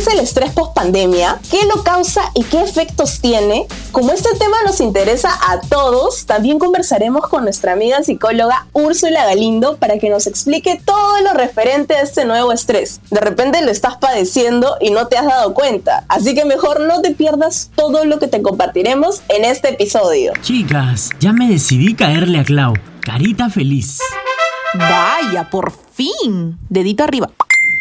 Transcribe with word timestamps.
es 0.00 0.06
el 0.06 0.20
estrés 0.20 0.50
post 0.52 0.72
pandemia? 0.74 1.38
¿Qué 1.50 1.58
lo 1.66 1.82
causa 1.82 2.22
y 2.34 2.42
qué 2.44 2.62
efectos 2.62 3.20
tiene? 3.20 3.66
Como 3.92 4.12
este 4.12 4.30
tema 4.38 4.56
nos 4.64 4.80
interesa 4.80 5.28
a 5.30 5.60
todos, 5.60 6.24
también 6.24 6.58
conversaremos 6.58 7.28
con 7.28 7.44
nuestra 7.44 7.72
amiga 7.72 8.02
psicóloga 8.02 8.66
Úrsula 8.72 9.26
Galindo 9.26 9.76
para 9.76 9.98
que 9.98 10.08
nos 10.08 10.26
explique 10.26 10.80
todo 10.82 11.20
lo 11.20 11.34
referente 11.34 11.96
a 11.96 12.00
este 12.00 12.24
nuevo 12.24 12.50
estrés. 12.50 13.02
De 13.10 13.20
repente 13.20 13.62
lo 13.62 13.70
estás 13.70 13.98
padeciendo 13.98 14.76
y 14.80 14.90
no 14.90 15.06
te 15.08 15.18
has 15.18 15.26
dado 15.26 15.52
cuenta, 15.52 16.06
así 16.08 16.34
que 16.34 16.46
mejor 16.46 16.80
no 16.80 17.02
te 17.02 17.10
pierdas 17.10 17.70
todo 17.74 18.06
lo 18.06 18.18
que 18.18 18.26
te 18.28 18.40
compartiremos 18.40 19.20
en 19.28 19.44
este 19.44 19.68
episodio. 19.68 20.32
Chicas, 20.40 21.10
ya 21.20 21.34
me 21.34 21.46
decidí 21.46 21.94
caerle 21.94 22.38
a 22.38 22.44
Clau. 22.44 22.72
Carita 23.02 23.50
feliz. 23.50 23.98
Vaya, 24.72 25.50
por 25.50 25.74
fin. 25.92 26.58
Dedito 26.70 27.04
arriba. 27.04 27.30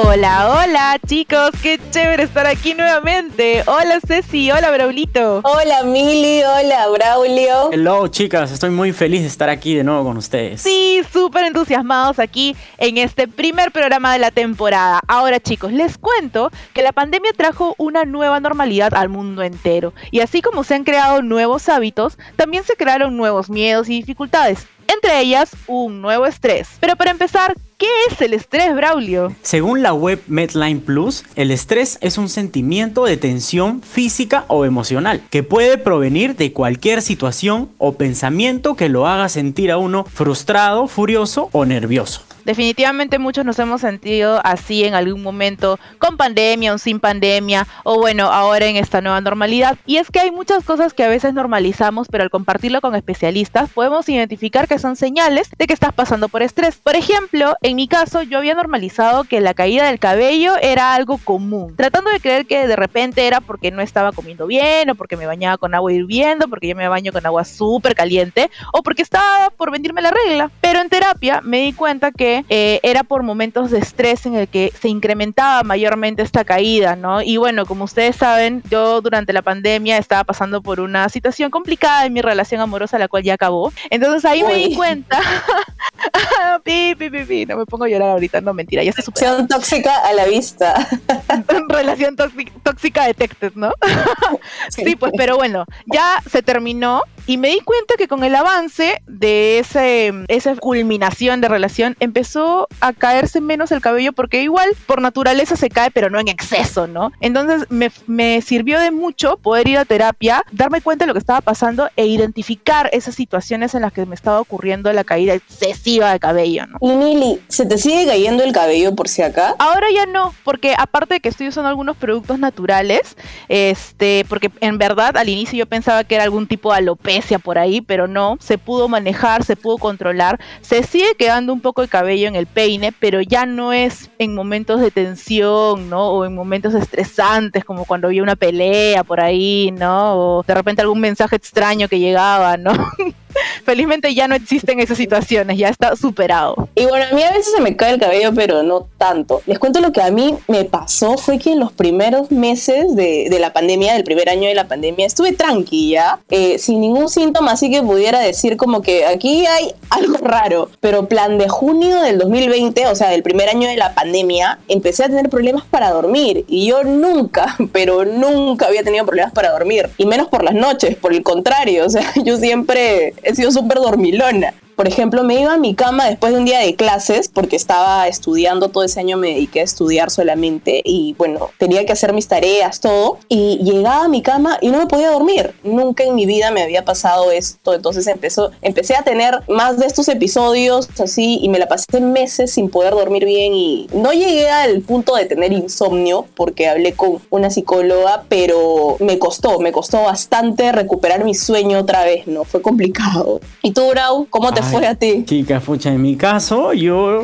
Hola, 0.00 0.48
hola 0.52 0.96
chicos, 1.08 1.50
qué 1.60 1.80
chévere 1.90 2.22
estar 2.22 2.46
aquí 2.46 2.72
nuevamente. 2.72 3.64
Hola 3.66 3.98
Ceci, 4.06 4.48
hola 4.48 4.70
Braulito. 4.70 5.40
Hola 5.42 5.82
Mili, 5.82 6.40
hola 6.40 6.86
Braulio. 6.88 7.72
Hello 7.72 8.06
chicas, 8.06 8.52
estoy 8.52 8.70
muy 8.70 8.92
feliz 8.92 9.22
de 9.22 9.26
estar 9.26 9.48
aquí 9.48 9.74
de 9.74 9.82
nuevo 9.82 10.04
con 10.04 10.16
ustedes. 10.16 10.62
Sí, 10.62 11.00
súper 11.12 11.46
entusiasmados 11.46 12.20
aquí 12.20 12.54
en 12.76 12.96
este 12.96 13.26
primer 13.26 13.72
programa 13.72 14.12
de 14.12 14.20
la 14.20 14.30
temporada. 14.30 15.00
Ahora 15.08 15.40
chicos, 15.40 15.72
les 15.72 15.98
cuento 15.98 16.52
que 16.74 16.82
la 16.82 16.92
pandemia 16.92 17.32
trajo 17.36 17.74
una 17.76 18.04
nueva 18.04 18.38
normalidad 18.38 18.94
al 18.94 19.08
mundo 19.08 19.42
entero. 19.42 19.94
Y 20.12 20.20
así 20.20 20.42
como 20.42 20.62
se 20.62 20.76
han 20.76 20.84
creado 20.84 21.22
nuevos 21.22 21.68
hábitos, 21.68 22.18
también 22.36 22.62
se 22.62 22.76
crearon 22.76 23.16
nuevos 23.16 23.50
miedos 23.50 23.88
y 23.88 23.94
dificultades 23.94 24.68
entre 24.88 25.20
ellas 25.20 25.50
un 25.66 26.00
nuevo 26.02 26.26
estrés. 26.26 26.68
Pero 26.80 26.96
para 26.96 27.10
empezar, 27.10 27.54
¿qué 27.76 27.86
es 28.10 28.20
el 28.20 28.34
estrés, 28.34 28.74
Braulio? 28.74 29.34
Según 29.42 29.82
la 29.82 29.92
web 29.92 30.20
Medline 30.26 30.80
Plus, 30.80 31.24
el 31.36 31.50
estrés 31.50 31.98
es 32.00 32.18
un 32.18 32.28
sentimiento 32.28 33.04
de 33.04 33.16
tensión 33.16 33.82
física 33.82 34.44
o 34.48 34.64
emocional 34.64 35.22
que 35.30 35.42
puede 35.42 35.78
provenir 35.78 36.36
de 36.36 36.52
cualquier 36.52 37.02
situación 37.02 37.70
o 37.78 37.92
pensamiento 37.94 38.74
que 38.74 38.88
lo 38.88 39.06
haga 39.06 39.28
sentir 39.28 39.70
a 39.70 39.78
uno 39.78 40.04
frustrado, 40.04 40.88
furioso 40.88 41.48
o 41.52 41.64
nervioso. 41.64 42.22
Definitivamente 42.48 43.18
muchos 43.18 43.44
nos 43.44 43.58
hemos 43.58 43.82
sentido 43.82 44.40
así 44.42 44.82
en 44.82 44.94
algún 44.94 45.22
momento, 45.22 45.78
con 45.98 46.16
pandemia 46.16 46.72
o 46.72 46.78
sin 46.78 46.98
pandemia, 46.98 47.66
o 47.84 47.98
bueno, 47.98 48.32
ahora 48.32 48.64
en 48.64 48.76
esta 48.76 49.02
nueva 49.02 49.20
normalidad. 49.20 49.76
Y 49.84 49.98
es 49.98 50.10
que 50.10 50.20
hay 50.20 50.30
muchas 50.30 50.64
cosas 50.64 50.94
que 50.94 51.04
a 51.04 51.10
veces 51.10 51.34
normalizamos, 51.34 52.08
pero 52.10 52.24
al 52.24 52.30
compartirlo 52.30 52.80
con 52.80 52.94
especialistas 52.94 53.68
podemos 53.68 54.08
identificar 54.08 54.66
que 54.66 54.78
son 54.78 54.96
señales 54.96 55.50
de 55.58 55.66
que 55.66 55.74
estás 55.74 55.92
pasando 55.92 56.30
por 56.30 56.42
estrés. 56.42 56.76
Por 56.76 56.96
ejemplo, 56.96 57.54
en 57.60 57.76
mi 57.76 57.86
caso, 57.86 58.22
yo 58.22 58.38
había 58.38 58.54
normalizado 58.54 59.24
que 59.24 59.42
la 59.42 59.52
caída 59.52 59.84
del 59.84 59.98
cabello 59.98 60.54
era 60.62 60.94
algo 60.94 61.18
común, 61.18 61.76
tratando 61.76 62.10
de 62.10 62.18
creer 62.18 62.46
que 62.46 62.66
de 62.66 62.76
repente 62.76 63.26
era 63.26 63.42
porque 63.42 63.70
no 63.70 63.82
estaba 63.82 64.12
comiendo 64.12 64.46
bien, 64.46 64.88
o 64.88 64.94
porque 64.94 65.18
me 65.18 65.26
bañaba 65.26 65.58
con 65.58 65.74
agua 65.74 65.92
hirviendo, 65.92 66.48
porque 66.48 66.68
yo 66.68 66.76
me 66.76 66.88
baño 66.88 67.12
con 67.12 67.26
agua 67.26 67.44
súper 67.44 67.94
caliente, 67.94 68.50
o 68.72 68.82
porque 68.82 69.02
estaba 69.02 69.50
por 69.50 69.70
vendirme 69.70 70.00
la 70.00 70.12
regla. 70.12 70.50
Pero 70.62 70.80
en 70.80 70.88
terapia 70.88 71.42
me 71.42 71.58
di 71.58 71.74
cuenta 71.74 72.10
que 72.10 72.37
eh, 72.48 72.80
era 72.82 73.04
por 73.04 73.22
momentos 73.22 73.70
de 73.70 73.78
estrés 73.78 74.26
en 74.26 74.34
el 74.34 74.48
que 74.48 74.72
se 74.78 74.88
incrementaba 74.88 75.62
mayormente 75.62 76.22
esta 76.22 76.44
caída, 76.44 76.96
¿no? 76.96 77.22
Y 77.22 77.36
bueno, 77.36 77.66
como 77.66 77.84
ustedes 77.84 78.16
saben, 78.16 78.62
yo 78.70 79.00
durante 79.00 79.32
la 79.32 79.42
pandemia 79.42 79.98
estaba 79.98 80.24
pasando 80.24 80.62
por 80.62 80.80
una 80.80 81.08
situación 81.08 81.50
complicada 81.50 82.06
en 82.06 82.12
mi 82.12 82.22
relación 82.22 82.60
amorosa, 82.60 82.98
la 82.98 83.08
cual 83.08 83.22
ya 83.22 83.34
acabó. 83.34 83.72
Entonces 83.90 84.24
ahí 84.24 84.42
me 84.42 84.54
di 84.54 84.74
cuenta. 84.74 85.20
pi, 86.64 86.94
pi, 86.94 87.10
pi, 87.10 87.24
pi, 87.24 87.46
no 87.46 87.56
me 87.56 87.66
pongo 87.66 87.84
a 87.84 87.88
llorar 87.88 88.10
ahorita, 88.10 88.40
no 88.40 88.54
mentira, 88.54 88.82
ya. 88.82 88.92
Relación 88.92 89.48
tóxica 89.48 89.94
a 90.06 90.12
la 90.12 90.26
vista. 90.26 90.88
Relación 91.68 92.16
tóxica 92.16 93.06
detected, 93.06 93.52
¿no? 93.54 93.72
sí, 94.68 94.96
pues, 94.96 95.12
pero 95.16 95.36
bueno, 95.36 95.64
ya 95.86 96.22
se 96.30 96.42
terminó 96.42 97.02
y 97.28 97.36
me 97.36 97.50
di 97.50 97.60
cuenta 97.60 97.96
que 97.98 98.08
con 98.08 98.24
el 98.24 98.34
avance 98.34 99.02
de 99.06 99.58
ese, 99.58 100.14
esa 100.28 100.56
culminación 100.56 101.42
de 101.42 101.48
relación 101.48 101.94
empezó 102.00 102.68
a 102.80 102.94
caerse 102.94 103.42
menos 103.42 103.70
el 103.70 103.82
cabello 103.82 104.14
porque 104.14 104.42
igual 104.42 104.70
por 104.86 105.02
naturaleza 105.02 105.54
se 105.54 105.68
cae, 105.68 105.90
pero 105.90 106.08
no 106.08 106.18
en 106.18 106.28
exceso, 106.28 106.86
¿no? 106.86 107.12
Entonces 107.20 107.66
me, 107.68 107.92
me 108.06 108.40
sirvió 108.40 108.80
de 108.80 108.92
mucho 108.92 109.36
poder 109.36 109.68
ir 109.68 109.76
a 109.76 109.84
terapia, 109.84 110.42
darme 110.52 110.80
cuenta 110.80 111.04
de 111.04 111.08
lo 111.08 111.12
que 111.12 111.18
estaba 111.18 111.42
pasando 111.42 111.90
e 111.96 112.06
identificar 112.06 112.88
esas 112.94 113.14
situaciones 113.14 113.74
en 113.74 113.82
las 113.82 113.92
que 113.92 114.06
me 114.06 114.14
estaba 114.14 114.40
ocurriendo 114.40 114.90
la 114.94 115.04
caída 115.04 115.34
excesiva 115.34 116.10
de 116.12 116.20
cabello, 116.20 116.64
¿no? 116.66 116.78
Y 116.80 116.96
Mili, 116.96 117.42
¿se 117.48 117.66
te 117.66 117.76
sigue 117.76 118.06
cayendo 118.06 118.42
el 118.42 118.54
cabello 118.54 118.94
por 118.94 119.06
si 119.06 119.20
acá? 119.20 119.54
Ahora 119.58 119.88
ya 119.94 120.06
no, 120.06 120.34
porque 120.44 120.74
aparte 120.78 121.16
de 121.16 121.20
que 121.20 121.28
estoy 121.28 121.48
usando 121.48 121.68
algunos 121.68 121.98
productos 121.98 122.38
naturales, 122.38 123.18
este, 123.50 124.24
porque 124.30 124.50
en 124.60 124.78
verdad 124.78 125.14
al 125.18 125.28
inicio 125.28 125.58
yo 125.58 125.66
pensaba 125.66 126.04
que 126.04 126.14
era 126.14 126.24
algún 126.24 126.46
tipo 126.46 126.72
de 126.72 126.78
alopecia 126.78 127.17
por 127.38 127.58
ahí, 127.58 127.80
pero 127.80 128.06
no, 128.06 128.36
se 128.40 128.58
pudo 128.58 128.88
manejar, 128.88 129.44
se 129.44 129.56
pudo 129.56 129.78
controlar, 129.78 130.40
se 130.60 130.82
sigue 130.82 131.14
quedando 131.18 131.52
un 131.52 131.60
poco 131.60 131.82
el 131.82 131.88
cabello 131.88 132.28
en 132.28 132.36
el 132.36 132.46
peine, 132.46 132.92
pero 132.92 133.20
ya 133.20 133.46
no 133.46 133.72
es 133.72 134.10
en 134.18 134.34
momentos 134.34 134.80
de 134.80 134.90
tensión, 134.90 135.90
¿no? 135.90 136.08
O 136.08 136.24
en 136.24 136.34
momentos 136.34 136.74
estresantes, 136.74 137.64
como 137.64 137.84
cuando 137.84 138.08
había 138.08 138.22
una 138.22 138.36
pelea 138.36 139.04
por 139.04 139.20
ahí, 139.20 139.70
¿no? 139.72 140.14
O 140.14 140.42
de 140.42 140.54
repente 140.54 140.82
algún 140.82 141.00
mensaje 141.00 141.36
extraño 141.36 141.88
que 141.88 141.98
llegaba, 141.98 142.56
¿no? 142.56 142.72
felizmente 143.64 144.14
ya 144.14 144.28
no 144.28 144.34
existen 144.34 144.80
esas 144.80 144.96
situaciones, 144.96 145.58
ya 145.58 145.68
está 145.68 145.96
superado. 145.96 146.68
Y 146.74 146.86
bueno, 146.86 147.06
a 147.10 147.14
mí 147.14 147.22
a 147.22 147.30
veces 147.30 147.52
se 147.54 147.60
me 147.60 147.76
cae 147.76 147.94
el 147.94 148.00
cabello, 148.00 148.32
pero 148.34 148.62
no 148.62 148.86
tanto. 148.98 149.42
Les 149.46 149.58
cuento 149.58 149.80
lo 149.80 149.92
que 149.92 150.02
a 150.02 150.10
mí 150.10 150.34
me 150.46 150.64
pasó 150.64 151.16
fue 151.16 151.38
que 151.38 151.52
en 151.52 151.60
los 151.60 151.72
primeros 151.72 152.30
meses 152.30 152.94
de, 152.94 153.36
la 153.38 153.52
pandemia, 153.52 153.94
del 153.94 154.04
primer 154.04 154.28
año 154.28 154.48
de 154.48 154.54
la 154.54 154.68
pandemia, 154.68 155.06
estuve 155.06 155.32
tranquila, 155.32 156.20
eh, 156.30 156.58
sin 156.58 156.80
ningún 156.80 157.08
síntoma, 157.08 157.52
así 157.52 157.70
que 157.70 157.82
pudiera 157.82 158.20
decir 158.20 158.56
como 158.56 158.82
que 158.82 159.06
aquí 159.06 159.46
hay 159.46 159.72
algo 159.90 160.18
raro. 160.18 160.70
Pero 160.80 161.08
plan 161.08 161.38
de 161.38 161.48
junio 161.48 162.02
del 162.02 162.18
2020, 162.18 162.86
o 162.86 162.94
sea, 162.94 163.10
del 163.10 163.22
primer 163.22 163.48
año 163.48 163.68
de 163.68 163.76
la 163.76 163.94
pandemia, 163.94 164.58
empecé 164.68 165.04
a 165.04 165.08
tener 165.08 165.28
problemas 165.28 165.64
para 165.64 165.90
dormir. 165.90 166.44
Y 166.48 166.66
yo 166.66 166.84
nunca, 166.84 167.56
pero 167.72 168.04
nunca 168.04 168.66
había 168.66 168.82
tenido 168.82 169.06
problemas 169.06 169.32
para 169.32 169.50
dormir. 169.50 169.90
Y 169.98 170.06
menos 170.06 170.28
por 170.28 170.42
las 170.42 170.54
noches, 170.54 170.96
por 170.96 171.12
el 171.12 171.22
contrario. 171.22 171.86
O 171.86 171.90
sea, 171.90 172.12
yo 172.24 172.36
siempre 172.36 173.14
he 173.28 173.34
sido 173.34 173.52
súper 173.52 173.78
dormilona. 173.78 174.54
Por 174.78 174.86
ejemplo, 174.86 175.24
me 175.24 175.40
iba 175.40 175.54
a 175.54 175.58
mi 175.58 175.74
cama 175.74 176.06
después 176.06 176.32
de 176.32 176.38
un 176.38 176.44
día 176.44 176.60
de 176.60 176.76
clases, 176.76 177.26
porque 177.26 177.56
estaba 177.56 178.06
estudiando 178.06 178.68
todo 178.68 178.84
ese 178.84 179.00
año, 179.00 179.16
me 179.16 179.30
dediqué 179.30 179.58
a 179.58 179.64
estudiar 179.64 180.08
solamente 180.08 180.82
y 180.84 181.16
bueno, 181.18 181.50
tenía 181.58 181.84
que 181.84 181.90
hacer 181.90 182.12
mis 182.12 182.28
tareas, 182.28 182.78
todo. 182.78 183.18
Y 183.28 183.58
llegaba 183.64 184.04
a 184.04 184.08
mi 184.08 184.22
cama 184.22 184.56
y 184.60 184.68
no 184.68 184.78
me 184.78 184.86
podía 184.86 185.10
dormir. 185.10 185.52
Nunca 185.64 186.04
en 186.04 186.14
mi 186.14 186.26
vida 186.26 186.52
me 186.52 186.62
había 186.62 186.84
pasado 186.84 187.32
esto. 187.32 187.74
Entonces 187.74 188.06
empezó, 188.06 188.52
empecé 188.62 188.94
a 188.94 189.02
tener 189.02 189.42
más 189.48 189.80
de 189.80 189.86
estos 189.86 190.08
episodios 190.08 190.88
así 191.00 191.40
y 191.42 191.48
me 191.48 191.58
la 191.58 191.66
pasé 191.66 192.00
meses 192.00 192.52
sin 192.52 192.70
poder 192.70 192.92
dormir 192.94 193.24
bien 193.24 193.54
y 193.54 193.88
no 193.92 194.12
llegué 194.12 194.48
al 194.48 194.82
punto 194.82 195.16
de 195.16 195.24
tener 195.24 195.52
insomnio 195.52 196.24
porque 196.36 196.68
hablé 196.68 196.92
con 196.92 197.20
una 197.30 197.50
psicóloga, 197.50 198.26
pero 198.28 198.96
me 199.00 199.18
costó, 199.18 199.58
me 199.58 199.72
costó 199.72 200.02
bastante 200.02 200.70
recuperar 200.70 201.24
mi 201.24 201.34
sueño 201.34 201.80
otra 201.80 202.04
vez, 202.04 202.28
¿no? 202.28 202.44
Fue 202.44 202.62
complicado. 202.62 203.40
¿Y 203.64 203.72
tú, 203.72 203.88
Brau, 203.88 204.28
cómo 204.30 204.52
te 204.54 204.67
fue 204.70 204.86
a 204.86 204.94
ti? 204.94 205.24
Chica, 205.26 205.60
fucha, 205.60 205.92
en 205.92 206.02
mi 206.02 206.16
caso, 206.16 206.72
yo 206.72 207.22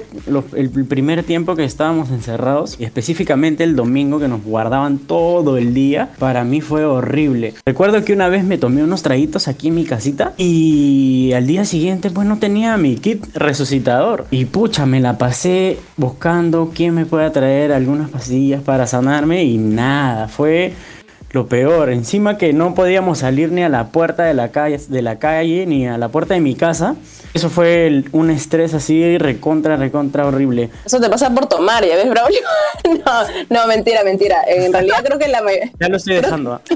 el 0.56 0.70
primer 0.86 1.22
tiempo 1.22 1.56
que 1.56 1.64
estábamos 1.64 2.10
encerrados, 2.10 2.76
y 2.78 2.84
específicamente 2.84 3.64
el 3.64 3.76
domingo 3.76 4.18
que 4.18 4.28
nos 4.28 4.42
guardaban 4.42 4.98
todo 4.98 5.58
el 5.58 5.74
día, 5.74 6.10
para 6.18 6.44
mí 6.44 6.60
fue 6.60 6.84
horrible. 6.84 7.54
Recuerdo 7.64 8.04
que 8.04 8.12
una 8.12 8.28
vez 8.28 8.44
me 8.44 8.58
tomé 8.58 8.82
unos 8.82 9.02
traguitos 9.02 9.48
aquí 9.48 9.68
en 9.68 9.74
mi 9.74 9.84
casita 9.84 10.32
y 10.36 11.32
al 11.34 11.46
día 11.46 11.64
siguiente 11.64 12.10
pues 12.10 12.26
no 12.26 12.38
tenía 12.38 12.76
mi 12.76 12.96
kit 12.96 13.24
resucitador. 13.34 14.26
Y 14.30 14.46
pucha, 14.46 14.86
me 14.86 15.00
la 15.00 15.18
pasé 15.18 15.78
buscando 15.96 16.72
quién 16.74 16.94
me 16.94 17.06
pueda 17.06 17.32
traer 17.32 17.72
algunas 17.72 18.10
pastillas 18.10 18.62
para 18.62 18.86
sanarme 18.86 19.44
y 19.44 19.58
nada, 19.58 20.28
fue 20.28 20.72
lo 21.34 21.46
peor. 21.48 21.90
Encima 21.90 22.38
que 22.38 22.52
no 22.52 22.74
podíamos 22.74 23.18
salir 23.18 23.50
ni 23.50 23.62
a 23.64 23.68
la 23.68 23.88
puerta 23.88 24.22
de 24.24 24.34
la 24.34 24.50
calle, 24.52 24.78
de 24.88 25.02
la 25.02 25.18
calle 25.18 25.66
ni 25.66 25.86
a 25.86 25.98
la 25.98 26.08
puerta 26.08 26.34
de 26.34 26.40
mi 26.40 26.54
casa. 26.54 26.94
Eso 27.34 27.50
fue 27.50 27.88
el- 27.88 28.08
un 28.12 28.30
estrés 28.30 28.72
así 28.74 29.18
recontra, 29.18 29.76
recontra 29.76 30.24
horrible. 30.24 30.70
Eso 30.86 31.00
te 31.00 31.10
pasa 31.10 31.30
por 31.30 31.46
tomar, 31.46 31.84
¿ya 31.84 31.96
ves, 31.96 32.08
Braulio? 32.08 32.38
no, 33.04 33.22
no, 33.50 33.66
mentira, 33.66 34.04
mentira. 34.04 34.38
En 34.46 34.72
realidad 34.72 35.02
creo 35.04 35.18
que 35.18 35.26
la. 35.26 35.42
Ya 35.80 35.88
lo 35.88 35.96
estoy 35.96 36.14
dejando. 36.16 36.52
¿ah? 36.54 36.60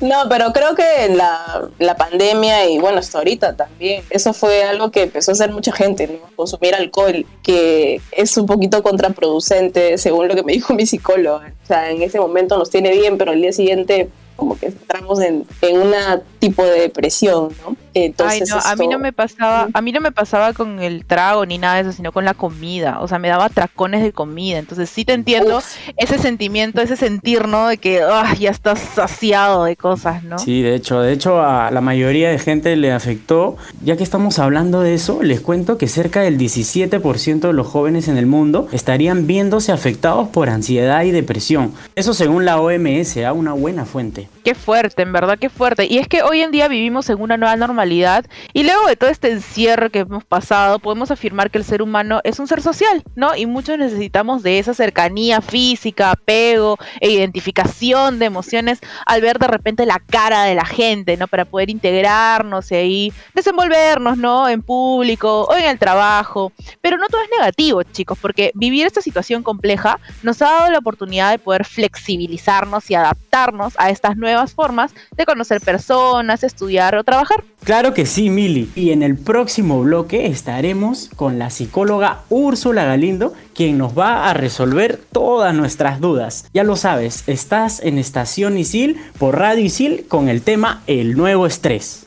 No, 0.00 0.16
pero 0.28 0.52
creo 0.52 0.74
que 0.74 1.14
la, 1.14 1.68
la 1.78 1.96
pandemia 1.96 2.68
y 2.68 2.78
bueno, 2.78 2.98
hasta 2.98 3.18
ahorita 3.18 3.56
también, 3.56 4.02
eso 4.10 4.32
fue 4.34 4.64
algo 4.64 4.90
que 4.90 5.04
empezó 5.04 5.30
a 5.30 5.34
hacer 5.34 5.50
mucha 5.50 5.72
gente, 5.72 6.06
¿no? 6.08 6.18
Consumir 6.36 6.74
alcohol, 6.74 7.24
que 7.42 8.00
es 8.12 8.36
un 8.36 8.44
poquito 8.46 8.82
contraproducente, 8.82 9.96
según 9.98 10.28
lo 10.28 10.34
que 10.34 10.42
me 10.42 10.52
dijo 10.52 10.74
mi 10.74 10.84
psicólogo. 10.84 11.36
O 11.38 11.66
sea, 11.66 11.90
en 11.90 12.02
ese 12.02 12.18
momento 12.20 12.58
nos 12.58 12.68
tiene 12.70 12.90
bien, 12.92 13.16
pero 13.16 13.32
al 13.32 13.43
día 13.44 13.52
siguiente 13.52 14.08
como 14.36 14.58
que 14.58 14.66
entramos 14.66 15.20
en, 15.20 15.44
en 15.62 15.80
un 15.80 15.94
tipo 16.38 16.64
de 16.64 16.80
depresión, 16.80 17.50
¿no? 17.64 17.76
Entonces, 17.94 18.50
Ay, 18.52 18.58
no, 18.58 18.70
a 18.70 18.76
mí 18.76 18.88
no 18.88 18.98
me 18.98 19.12
pasaba, 19.12 19.68
a 19.72 19.80
mí 19.80 19.92
no 19.92 20.00
me 20.00 20.10
pasaba 20.10 20.52
con 20.52 20.80
el 20.80 21.04
trago 21.04 21.46
ni 21.46 21.58
nada 21.58 21.76
de 21.76 21.82
eso, 21.82 21.92
sino 21.92 22.10
con 22.10 22.24
la 22.24 22.34
comida. 22.34 22.98
O 23.00 23.06
sea, 23.06 23.20
me 23.20 23.28
daba 23.28 23.48
tracones 23.48 24.02
de 24.02 24.12
comida. 24.12 24.58
Entonces 24.58 24.90
sí 24.90 25.04
te 25.04 25.12
entiendo 25.12 25.58
Uf. 25.58 25.76
ese 25.96 26.18
sentimiento, 26.18 26.80
ese 26.80 26.96
sentir, 26.96 27.46
¿no? 27.46 27.68
De 27.68 27.78
que 27.78 28.02
ah, 28.02 28.34
ya 28.38 28.50
estás 28.50 28.80
saciado 28.80 29.64
de 29.64 29.76
cosas, 29.76 30.24
¿no? 30.24 30.38
Sí, 30.38 30.62
de 30.62 30.74
hecho, 30.74 31.00
de 31.00 31.12
hecho 31.12 31.40
a 31.40 31.70
la 31.70 31.80
mayoría 31.80 32.30
de 32.30 32.38
gente 32.38 32.74
le 32.74 32.92
afectó. 32.92 33.56
Ya 33.84 33.96
que 33.96 34.02
estamos 34.02 34.40
hablando 34.40 34.80
de 34.80 34.94
eso, 34.94 35.22
les 35.22 35.40
cuento 35.40 35.78
que 35.78 35.86
cerca 35.86 36.22
del 36.22 36.36
17% 36.36 37.40
de 37.40 37.52
los 37.52 37.66
jóvenes 37.66 38.08
en 38.08 38.18
el 38.18 38.26
mundo 38.26 38.68
estarían 38.72 39.28
viéndose 39.28 39.70
afectados 39.70 40.28
por 40.28 40.48
ansiedad 40.50 41.04
y 41.04 41.12
depresión. 41.12 41.72
Eso 41.94 42.12
según 42.12 42.44
la 42.44 42.60
OMS, 42.60 43.18
¿ah? 43.18 43.32
una 43.32 43.52
buena 43.52 43.84
fuente. 43.84 44.23
Qué 44.44 44.54
fuerte, 44.54 45.02
en 45.02 45.12
verdad, 45.12 45.38
qué 45.38 45.48
fuerte. 45.48 45.86
Y 45.86 45.98
es 45.98 46.06
que 46.06 46.22
hoy 46.22 46.42
en 46.42 46.50
día 46.50 46.68
vivimos 46.68 47.08
en 47.08 47.20
una 47.20 47.36
nueva 47.36 47.56
normalidad 47.56 48.26
y 48.52 48.62
luego 48.62 48.86
de 48.86 48.96
todo 48.96 49.08
este 49.08 49.30
encierro 49.30 49.90
que 49.90 50.00
hemos 50.00 50.24
pasado, 50.24 50.78
podemos 50.78 51.10
afirmar 51.10 51.50
que 51.50 51.58
el 51.58 51.64
ser 51.64 51.80
humano 51.80 52.20
es 52.24 52.38
un 52.38 52.46
ser 52.46 52.60
social, 52.60 53.02
¿no? 53.16 53.34
Y 53.34 53.46
muchos 53.46 53.78
necesitamos 53.78 54.42
de 54.42 54.58
esa 54.58 54.74
cercanía 54.74 55.40
física, 55.40 56.10
apego 56.10 56.78
e 57.00 57.10
identificación 57.10 58.18
de 58.18 58.26
emociones 58.26 58.80
al 59.06 59.20
ver 59.20 59.38
de 59.38 59.46
repente 59.46 59.86
la 59.86 59.98
cara 59.98 60.44
de 60.44 60.54
la 60.54 60.66
gente, 60.66 61.16
¿no? 61.16 61.26
Para 61.26 61.44
poder 61.44 61.70
integrarnos 61.70 62.70
y 62.70 62.74
ahí 62.74 63.12
desenvolvernos, 63.34 64.18
¿no? 64.18 64.48
En 64.48 64.62
público 64.62 65.44
o 65.44 65.56
en 65.56 65.64
el 65.64 65.78
trabajo. 65.78 66.52
Pero 66.80 66.98
no 66.98 67.06
todo 67.08 67.22
es 67.22 67.30
negativo, 67.38 67.82
chicos, 67.82 68.18
porque 68.20 68.52
vivir 68.54 68.86
esta 68.86 69.00
situación 69.00 69.42
compleja 69.42 69.98
nos 70.22 70.42
ha 70.42 70.50
dado 70.50 70.70
la 70.70 70.78
oportunidad 70.78 71.30
de 71.30 71.38
poder 71.38 71.64
flexibilizarnos 71.64 72.90
y 72.90 72.94
adaptarnos 72.94 73.74
a 73.78 73.90
estas 73.90 74.13
nuevas 74.16 74.52
formas 74.52 74.92
de 75.16 75.24
conocer 75.24 75.60
personas, 75.60 76.42
estudiar 76.42 76.94
o 76.96 77.04
trabajar. 77.04 77.44
Claro 77.62 77.94
que 77.94 78.06
sí, 78.06 78.30
Mili. 78.30 78.70
Y 78.74 78.90
en 78.90 79.02
el 79.02 79.16
próximo 79.16 79.80
bloque 79.82 80.26
estaremos 80.26 81.10
con 81.16 81.38
la 81.38 81.50
psicóloga 81.50 82.20
Úrsula 82.28 82.84
Galindo, 82.84 83.32
quien 83.54 83.78
nos 83.78 83.98
va 83.98 84.28
a 84.28 84.34
resolver 84.34 85.00
todas 85.12 85.54
nuestras 85.54 86.00
dudas. 86.00 86.48
Ya 86.52 86.64
lo 86.64 86.76
sabes, 86.76 87.24
estás 87.26 87.80
en 87.82 87.98
Estación 87.98 88.58
Isil 88.58 89.00
por 89.18 89.38
Radio 89.38 89.64
Isil 89.64 90.06
con 90.08 90.28
el 90.28 90.42
tema 90.42 90.82
El 90.86 91.16
nuevo 91.16 91.46
estrés. 91.46 92.04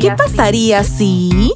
¿Qué 0.00 0.10
pasaría 0.10 0.84
si... 0.84 1.52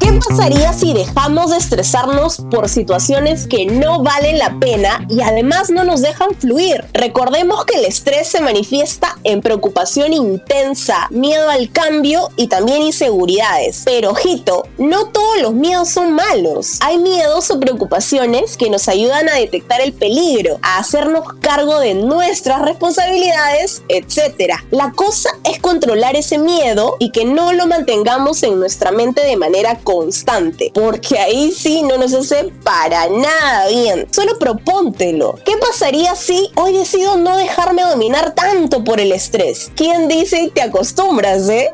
¿Qué 0.00 0.12
pasaría 0.28 0.72
si 0.72 0.92
dejamos 0.92 1.50
de 1.50 1.56
estresarnos 1.56 2.42
por 2.50 2.68
situaciones 2.68 3.46
que 3.46 3.66
no 3.66 4.02
valen 4.02 4.38
la 4.38 4.58
pena 4.58 5.06
y 5.08 5.20
además 5.20 5.70
no 5.70 5.84
nos 5.84 6.02
dejan 6.02 6.34
fluir? 6.38 6.84
Recordemos 6.92 7.64
que 7.64 7.78
el 7.78 7.84
estrés 7.84 8.28
se 8.28 8.40
manifiesta 8.40 9.16
en 9.24 9.40
preocupación 9.40 10.12
intensa, 10.12 11.06
miedo 11.10 11.48
al 11.48 11.70
cambio 11.70 12.30
y 12.36 12.48
también 12.48 12.82
inseguridades. 12.82 13.82
Pero 13.84 14.10
ojito, 14.10 14.66
no 14.76 15.06
todos 15.06 15.40
los 15.40 15.54
miedos 15.54 15.88
son 15.88 16.12
malos. 16.12 16.78
Hay 16.80 16.98
miedos 16.98 17.50
o 17.50 17.60
preocupaciones 17.60 18.56
que 18.56 18.70
nos 18.70 18.88
ayudan 18.88 19.28
a 19.28 19.36
detectar 19.36 19.80
el 19.80 19.92
peligro, 19.92 20.58
a 20.62 20.78
hacernos 20.78 21.24
cargo 21.40 21.78
de 21.78 21.94
nuestras 21.94 22.62
responsabilidades, 22.62 23.82
etc. 23.88 24.54
La 24.70 24.92
cosa 24.92 25.30
es 25.44 25.60
controlar 25.60 26.16
ese 26.16 26.38
miedo 26.38 26.96
y 26.98 27.10
que 27.10 27.24
no 27.24 27.52
lo 27.52 27.66
mantengamos 27.66 28.42
en 28.42 28.58
nuestra 28.58 28.90
mente 28.90 29.22
de 29.22 29.36
manera 29.36 29.77
constante, 29.78 30.70
porque 30.74 31.18
ahí 31.18 31.52
sí 31.52 31.82
no 31.82 31.98
nos 31.98 32.12
hace 32.14 32.52
para 32.62 33.08
nada 33.08 33.68
bien. 33.68 34.06
Solo 34.10 34.38
propóntelo. 34.38 35.38
¿Qué 35.44 35.56
pasaría 35.56 36.14
si 36.14 36.50
hoy 36.56 36.72
decido 36.72 37.16
no 37.16 37.36
dejarme 37.36 37.82
dominar 37.82 38.34
tanto 38.34 38.84
por 38.84 39.00
el 39.00 39.12
estrés? 39.12 39.70
¿Quién 39.74 40.08
dice 40.08 40.50
te 40.54 40.62
acostumbras, 40.62 41.48
eh? 41.48 41.70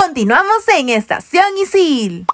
Continuamos 0.00 0.68
en 0.76 0.90
Estación 0.90 1.58
Isil. 1.58 2.26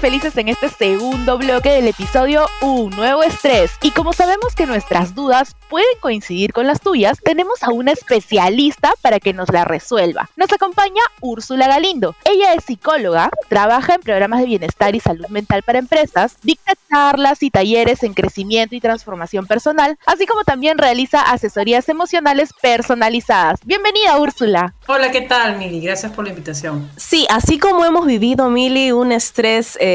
Felices 0.00 0.34
en 0.38 0.48
este 0.48 0.70
segundo 0.70 1.36
bloque 1.36 1.70
del 1.70 1.86
episodio 1.86 2.46
Un 2.62 2.88
nuevo 2.96 3.22
estrés. 3.22 3.72
Y 3.82 3.90
como 3.90 4.14
sabemos 4.14 4.54
que 4.54 4.64
nuestras 4.64 5.14
dudas 5.14 5.54
pueden 5.68 5.88
coincidir 6.00 6.54
con 6.54 6.66
las 6.66 6.80
tuyas, 6.80 7.18
tenemos 7.22 7.62
a 7.62 7.70
una 7.70 7.92
especialista 7.92 8.94
para 9.02 9.20
que 9.20 9.34
nos 9.34 9.50
la 9.52 9.66
resuelva. 9.66 10.30
Nos 10.36 10.50
acompaña 10.52 11.02
Úrsula 11.20 11.68
Galindo. 11.68 12.16
Ella 12.24 12.54
es 12.54 12.64
psicóloga, 12.64 13.30
trabaja 13.48 13.94
en 13.94 14.00
programas 14.00 14.40
de 14.40 14.46
bienestar 14.46 14.94
y 14.94 15.00
salud 15.00 15.26
mental 15.28 15.62
para 15.62 15.78
empresas, 15.78 16.38
dicta 16.42 16.72
charlas 16.90 17.42
y 17.42 17.50
talleres 17.50 18.02
en 18.02 18.14
crecimiento 18.14 18.74
y 18.74 18.80
transformación 18.80 19.46
personal, 19.46 19.98
así 20.06 20.26
como 20.26 20.44
también 20.44 20.78
realiza 20.78 21.20
asesorías 21.20 21.88
emocionales 21.90 22.50
personalizadas. 22.60 23.60
Bienvenida, 23.64 24.18
Úrsula. 24.18 24.72
Hola, 24.88 25.10
¿qué 25.10 25.20
tal, 25.20 25.58
Mili? 25.58 25.80
Gracias 25.80 26.10
por 26.10 26.24
la 26.24 26.30
invitación. 26.30 26.90
Sí, 26.96 27.26
así 27.28 27.58
como 27.58 27.84
hemos 27.84 28.06
vivido, 28.06 28.48
Mili, 28.48 28.92
un 28.92 29.12
estrés 29.12 29.76
eh, 29.78 29.89